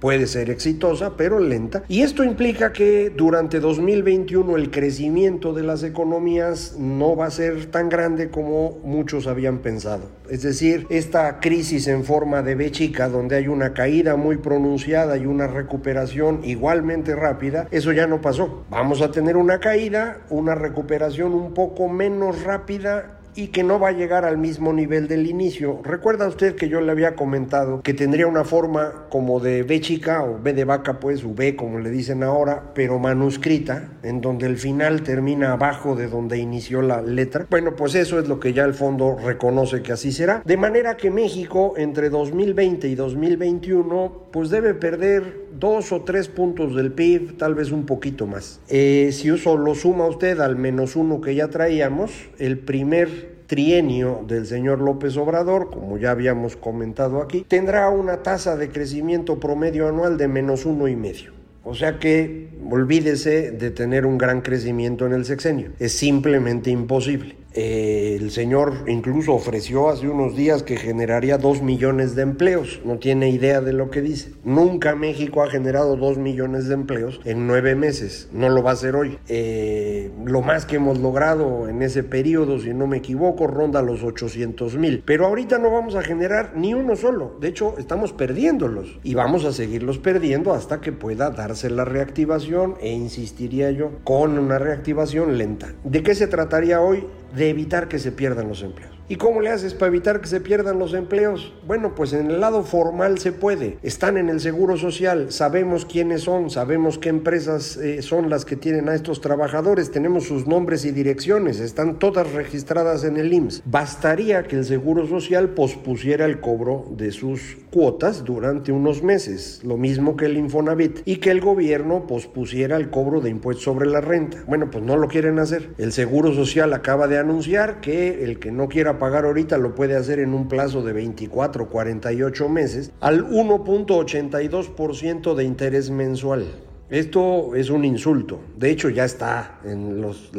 puede 0.00 0.26
ser 0.26 0.50
exitosa, 0.50 1.16
pero 1.16 1.40
lenta. 1.40 1.82
Y 1.88 2.02
esto 2.02 2.24
implica 2.24 2.72
que 2.72 3.10
durante 3.10 3.60
2021 3.60 4.56
el 4.56 4.70
crecimiento 4.70 5.52
de 5.52 5.62
las 5.62 5.82
economías 5.82 6.76
no 6.78 7.16
va 7.16 7.26
a 7.26 7.30
ser 7.30 7.66
tan 7.66 7.88
grande 7.88 8.30
como 8.30 8.78
muchos 8.84 9.26
habían 9.26 9.58
pensado. 9.58 10.04
Es 10.30 10.42
decir, 10.42 10.86
esta 10.90 11.40
crisis 11.40 11.88
en 11.88 12.04
forma 12.04 12.42
de 12.42 12.54
B 12.54 12.68
donde 13.10 13.36
hay 13.36 13.48
una 13.48 13.72
caída 13.72 14.16
muy 14.16 14.36
pronunciada 14.36 15.16
y 15.16 15.26
una 15.26 15.46
recuperación 15.46 16.40
igualmente 16.44 17.16
rápida, 17.16 17.66
eso 17.70 17.92
ya 17.92 18.06
no 18.06 18.20
pasó. 18.20 18.64
Vamos 18.70 19.00
a 19.00 19.10
tener 19.10 19.36
una 19.36 19.58
caída, 19.58 20.18
una 20.30 20.54
recuperación 20.54 21.32
un 21.32 21.54
poco 21.54 21.88
menos 21.88 22.42
rápida 22.44 23.17
y 23.38 23.48
que 23.48 23.62
no 23.62 23.78
va 23.78 23.90
a 23.90 23.92
llegar 23.92 24.24
al 24.24 24.36
mismo 24.36 24.72
nivel 24.72 25.06
del 25.06 25.28
inicio. 25.28 25.80
Recuerda 25.84 26.26
usted 26.26 26.56
que 26.56 26.68
yo 26.68 26.80
le 26.80 26.90
había 26.90 27.14
comentado 27.14 27.82
que 27.82 27.94
tendría 27.94 28.26
una 28.26 28.42
forma 28.42 29.06
como 29.10 29.38
de 29.38 29.62
B 29.62 29.80
chica 29.80 30.24
o 30.24 30.40
B 30.42 30.52
de 30.52 30.64
vaca, 30.64 30.98
pues, 30.98 31.22
o 31.22 31.32
B 31.32 31.54
como 31.54 31.78
le 31.78 31.88
dicen 31.90 32.24
ahora, 32.24 32.72
pero 32.74 32.98
manuscrita, 32.98 33.92
en 34.02 34.20
donde 34.20 34.46
el 34.46 34.58
final 34.58 35.04
termina 35.04 35.52
abajo 35.52 35.94
de 35.94 36.08
donde 36.08 36.38
inició 36.38 36.82
la 36.82 37.00
letra. 37.00 37.46
Bueno, 37.48 37.76
pues 37.76 37.94
eso 37.94 38.18
es 38.18 38.26
lo 38.26 38.40
que 38.40 38.52
ya 38.52 38.64
el 38.64 38.74
fondo 38.74 39.16
reconoce 39.24 39.82
que 39.82 39.92
así 39.92 40.10
será. 40.10 40.42
De 40.44 40.56
manera 40.56 40.96
que 40.96 41.12
México 41.12 41.74
entre 41.76 42.10
2020 42.10 42.88
y 42.88 42.96
2021 42.96 44.30
pues 44.32 44.50
debe 44.50 44.74
perder 44.74 45.46
dos 45.58 45.92
o 45.92 46.02
tres 46.02 46.28
puntos 46.28 46.74
del 46.74 46.92
PIB, 46.92 47.36
tal 47.36 47.54
vez 47.54 47.70
un 47.70 47.84
poquito 47.84 48.26
más. 48.26 48.60
Eh, 48.68 49.10
si 49.12 49.28
eso 49.28 49.56
lo 49.56 49.74
suma 49.74 50.06
usted 50.06 50.40
al 50.40 50.56
menos 50.56 50.96
uno 50.96 51.20
que 51.20 51.34
ya 51.34 51.48
traíamos, 51.48 52.12
el 52.38 52.58
primer 52.58 53.27
trienio 53.48 54.22
del 54.28 54.46
señor 54.46 54.78
López 54.78 55.16
Obrador, 55.16 55.70
como 55.70 55.98
ya 55.98 56.12
habíamos 56.12 56.54
comentado 56.54 57.22
aquí, 57.22 57.44
tendrá 57.48 57.88
una 57.88 58.22
tasa 58.22 58.56
de 58.56 58.68
crecimiento 58.68 59.40
promedio 59.40 59.88
anual 59.88 60.18
de 60.18 60.28
menos 60.28 60.66
uno 60.66 60.86
y 60.86 60.94
medio. 60.94 61.32
O 61.64 61.74
sea 61.74 61.98
que 61.98 62.48
olvídese 62.70 63.50
de 63.50 63.70
tener 63.70 64.06
un 64.06 64.18
gran 64.18 64.42
crecimiento 64.42 65.06
en 65.06 65.12
el 65.12 65.24
sexenio. 65.24 65.72
Es 65.78 65.92
simplemente 65.92 66.70
imposible. 66.70 67.36
Eh, 67.60 68.16
el 68.20 68.30
señor 68.30 68.84
incluso 68.86 69.34
ofreció 69.34 69.88
hace 69.88 70.08
unos 70.08 70.36
días 70.36 70.62
que 70.62 70.76
generaría 70.76 71.38
dos 71.38 71.60
millones 71.60 72.14
de 72.14 72.22
empleos. 72.22 72.80
No 72.84 72.98
tiene 72.98 73.30
idea 73.30 73.60
de 73.60 73.72
lo 73.72 73.90
que 73.90 74.00
dice. 74.00 74.30
Nunca 74.44 74.94
México 74.94 75.42
ha 75.42 75.50
generado 75.50 75.96
dos 75.96 76.18
millones 76.18 76.68
de 76.68 76.74
empleos 76.74 77.20
en 77.24 77.48
nueve 77.48 77.74
meses. 77.74 78.28
No 78.32 78.48
lo 78.48 78.62
va 78.62 78.70
a 78.70 78.74
hacer 78.74 78.94
hoy. 78.94 79.18
Eh, 79.26 80.12
lo 80.24 80.40
más 80.40 80.66
que 80.66 80.76
hemos 80.76 81.00
logrado 81.00 81.68
en 81.68 81.82
ese 81.82 82.04
periodo, 82.04 82.60
si 82.60 82.72
no 82.72 82.86
me 82.86 82.98
equivoco, 82.98 83.48
ronda 83.48 83.82
los 83.82 84.04
800 84.04 84.76
mil. 84.76 85.02
Pero 85.04 85.26
ahorita 85.26 85.58
no 85.58 85.72
vamos 85.72 85.96
a 85.96 86.02
generar 86.02 86.52
ni 86.54 86.74
uno 86.74 86.94
solo. 86.94 87.38
De 87.40 87.48
hecho, 87.48 87.74
estamos 87.76 88.12
perdiéndolos 88.12 89.00
y 89.02 89.14
vamos 89.14 89.44
a 89.44 89.52
seguirlos 89.52 89.98
perdiendo 89.98 90.52
hasta 90.52 90.80
que 90.80 90.92
pueda 90.92 91.30
darse 91.30 91.70
la 91.70 91.84
reactivación 91.84 92.76
e 92.80 92.92
insistiría 92.92 93.72
yo 93.72 93.98
con 94.04 94.38
una 94.38 94.60
reactivación 94.60 95.38
lenta. 95.38 95.74
¿De 95.82 96.04
qué 96.04 96.14
se 96.14 96.28
trataría 96.28 96.80
hoy? 96.80 97.04
De 97.34 97.50
evitar 97.50 97.88
que 97.88 97.98
se 97.98 98.12
pierdan 98.12 98.48
los 98.48 98.62
empleos. 98.62 98.97
¿Y 99.10 99.16
cómo 99.16 99.40
le 99.40 99.48
haces 99.48 99.72
para 99.72 99.88
evitar 99.88 100.20
que 100.20 100.26
se 100.26 100.38
pierdan 100.38 100.78
los 100.78 100.92
empleos? 100.92 101.54
Bueno, 101.66 101.94
pues 101.94 102.12
en 102.12 102.30
el 102.30 102.40
lado 102.40 102.62
formal 102.62 103.18
se 103.18 103.32
puede. 103.32 103.78
Están 103.82 104.18
en 104.18 104.28
el 104.28 104.38
Seguro 104.38 104.76
Social, 104.76 105.32
sabemos 105.32 105.86
quiénes 105.86 106.24
son, 106.24 106.50
sabemos 106.50 106.98
qué 106.98 107.08
empresas 107.08 107.78
eh, 107.78 108.02
son 108.02 108.28
las 108.28 108.44
que 108.44 108.56
tienen 108.56 108.90
a 108.90 108.94
estos 108.94 109.22
trabajadores, 109.22 109.90
tenemos 109.90 110.24
sus 110.24 110.46
nombres 110.46 110.84
y 110.84 110.90
direcciones, 110.90 111.58
están 111.58 111.98
todas 111.98 112.30
registradas 112.34 113.02
en 113.04 113.16
el 113.16 113.32
IMSS. 113.32 113.62
Bastaría 113.64 114.42
que 114.42 114.56
el 114.56 114.66
Seguro 114.66 115.06
Social 115.06 115.48
pospusiera 115.54 116.26
el 116.26 116.40
cobro 116.40 116.84
de 116.90 117.10
sus 117.10 117.56
cuotas 117.70 118.24
durante 118.26 118.72
unos 118.72 119.02
meses, 119.02 119.62
lo 119.64 119.78
mismo 119.78 120.18
que 120.18 120.26
el 120.26 120.36
Infonavit, 120.36 121.00
y 121.06 121.16
que 121.16 121.30
el 121.30 121.40
gobierno 121.40 122.06
pospusiera 122.06 122.76
el 122.76 122.90
cobro 122.90 123.22
de 123.22 123.30
impuestos 123.30 123.64
sobre 123.64 123.86
la 123.86 124.02
renta. 124.02 124.44
Bueno, 124.46 124.70
pues 124.70 124.84
no 124.84 124.98
lo 124.98 125.08
quieren 125.08 125.38
hacer. 125.38 125.70
El 125.78 125.92
Seguro 125.92 126.34
Social 126.34 126.74
acaba 126.74 127.08
de 127.08 127.16
anunciar 127.16 127.80
que 127.80 128.22
el 128.24 128.38
que 128.38 128.52
no 128.52 128.68
quiera 128.68 128.97
pagar 128.98 129.24
ahorita 129.24 129.58
lo 129.58 129.74
puede 129.74 129.96
hacer 129.96 130.18
en 130.18 130.34
un 130.34 130.48
plazo 130.48 130.82
de 130.82 130.92
24, 130.92 131.68
48 131.68 132.48
meses 132.48 132.92
al 133.00 133.28
1.82% 133.28 135.34
de 135.34 135.44
interés 135.44 135.90
mensual. 135.90 136.46
Esto 136.90 137.54
es 137.54 137.70
un 137.70 137.84
insulto. 137.84 138.40
De 138.56 138.70
hecho, 138.70 138.88
ya 138.88 139.04
está 139.04 139.60
en 139.64 140.00
los 140.00 140.30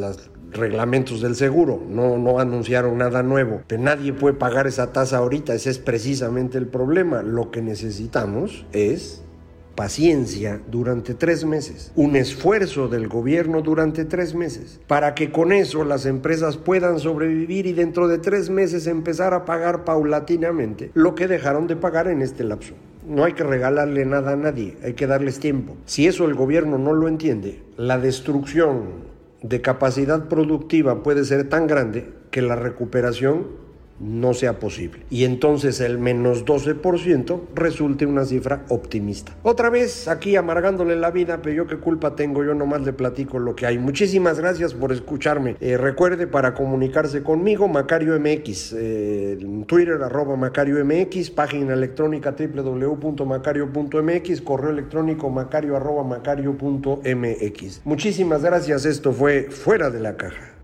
reglamentos 0.52 1.22
del 1.22 1.36
seguro. 1.36 1.82
No, 1.88 2.18
no 2.18 2.40
anunciaron 2.40 2.98
nada 2.98 3.22
nuevo. 3.22 3.62
Pero 3.68 3.84
nadie 3.84 4.14
puede 4.14 4.36
pagar 4.36 4.66
esa 4.66 4.92
tasa 4.92 5.18
ahorita. 5.18 5.54
Ese 5.54 5.70
es 5.70 5.78
precisamente 5.78 6.58
el 6.58 6.68
problema. 6.68 7.22
Lo 7.22 7.52
que 7.52 7.62
necesitamos 7.62 8.66
es 8.72 9.24
paciencia 9.80 10.60
durante 10.70 11.14
tres 11.14 11.46
meses, 11.46 11.94
un 11.96 12.18
esfuerzo 12.18 12.90
del 12.90 13.08
gobierno 13.08 13.62
durante 13.62 14.04
tres 14.04 14.36
meses, 14.36 14.82
para 14.88 15.16
que 15.16 15.32
con 15.32 15.54
eso 15.54 15.86
las 15.86 16.06
empresas 16.06 16.58
puedan 16.58 17.00
sobrevivir 17.00 17.66
y 17.66 17.72
dentro 17.72 18.10
de 18.10 18.18
tres 18.18 18.50
meses 18.50 18.88
empezar 18.88 19.34
a 19.34 19.46
pagar 19.46 19.86
paulatinamente 19.86 20.92
lo 20.96 21.16
que 21.16 21.30
dejaron 21.30 21.68
de 21.68 21.78
pagar 21.78 22.10
en 22.10 22.22
este 22.22 22.44
lapso. 22.44 22.74
No 23.08 23.24
hay 23.24 23.32
que 23.32 23.46
regalarle 23.46 24.06
nada 24.06 24.34
a 24.34 24.36
nadie, 24.36 24.76
hay 24.84 24.96
que 24.96 25.08
darles 25.08 25.40
tiempo. 25.40 25.78
Si 25.86 26.08
eso 26.08 26.26
el 26.26 26.36
gobierno 26.36 26.78
no 26.78 26.92
lo 26.92 27.08
entiende, 27.08 27.64
la 27.78 27.98
destrucción 27.98 29.08
de 29.42 29.62
capacidad 29.62 30.28
productiva 30.28 31.04
puede 31.04 31.24
ser 31.24 31.48
tan 31.48 31.68
grande 31.68 32.12
que 32.32 32.42
la 32.42 32.58
recuperación 32.58 33.48
no 34.00 34.34
sea 34.34 34.60
posible. 34.60 35.06
Y 35.10 35.26
entonces 35.26 35.82
el 35.82 35.98
menos 35.98 36.46
12% 36.46 37.42
resulte 37.56 38.06
una 38.06 38.26
cifra 38.26 38.64
optimista. 38.70 39.36
Otra 39.44 39.70
vez 39.70 40.08
aquí 40.08 40.36
amargándole 40.36 40.96
la 40.96 41.12
vida, 41.12 41.42
pero 41.42 41.56
yo 41.56 41.68
qué 41.68 41.78
culpa 41.78 42.16
tengo, 42.16 42.44
yo 42.44 42.54
nomás 42.54 42.82
le 42.82 42.94
platico 42.94 43.40
lo 43.40 43.56
que 43.56 43.66
hay. 43.66 43.78
Muchísimas 43.78 44.40
gracias 44.40 44.74
por 44.74 44.92
escucharme. 44.92 45.56
Eh, 45.60 45.78
recuerde 45.78 46.28
para 46.28 46.54
comunicarse 46.54 47.24
conmigo, 47.24 47.68
Macario 47.68 48.20
MX, 48.20 48.76
eh, 48.78 49.38
Twitter 49.68 50.02
arroba 50.02 50.36
Macario 50.36 50.84
MX, 50.84 51.32
página 51.32 51.74
electrónica 51.74 52.36
www.macario.mx, 52.38 54.42
correo 54.42 54.72
electrónico 54.72 55.30
macario 55.30 55.76
arroba 55.76 56.04
macario.mx. 56.04 57.82
Muchísimas 57.86 58.44
gracias, 58.44 58.86
esto 58.86 59.12
fue 59.12 59.48
Fuera 59.50 59.90
de 59.90 60.00
la 60.00 60.16
Caja. 60.16 60.59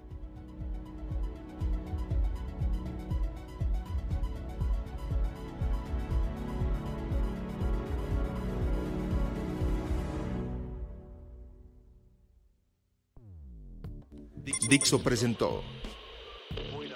Dixo 14.69 14.99
presentó 14.99 15.63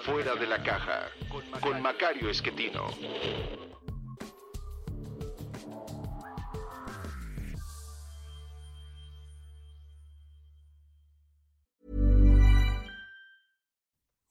Fuera 0.05 0.35
de 0.35 0.47
la 0.47 0.63
caja 0.63 1.09
con 1.61 1.81
Macario 1.81 2.29
Esquetino. 2.29 2.89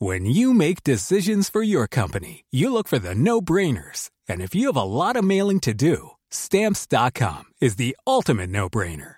When 0.00 0.26
you 0.26 0.54
make 0.54 0.84
decisions 0.84 1.50
for 1.50 1.62
your 1.62 1.88
company, 1.88 2.44
you 2.50 2.72
look 2.72 2.86
for 2.86 3.00
the 3.00 3.16
no-brainers. 3.16 4.10
And 4.28 4.40
if 4.40 4.54
you 4.54 4.68
have 4.68 4.76
a 4.76 4.82
lot 4.82 5.16
of 5.16 5.24
mailing 5.24 5.60
to 5.60 5.74
do, 5.74 6.12
stamps.com 6.30 7.44
is 7.60 7.76
the 7.76 7.96
ultimate 8.06 8.48
no-brainer. 8.48 9.17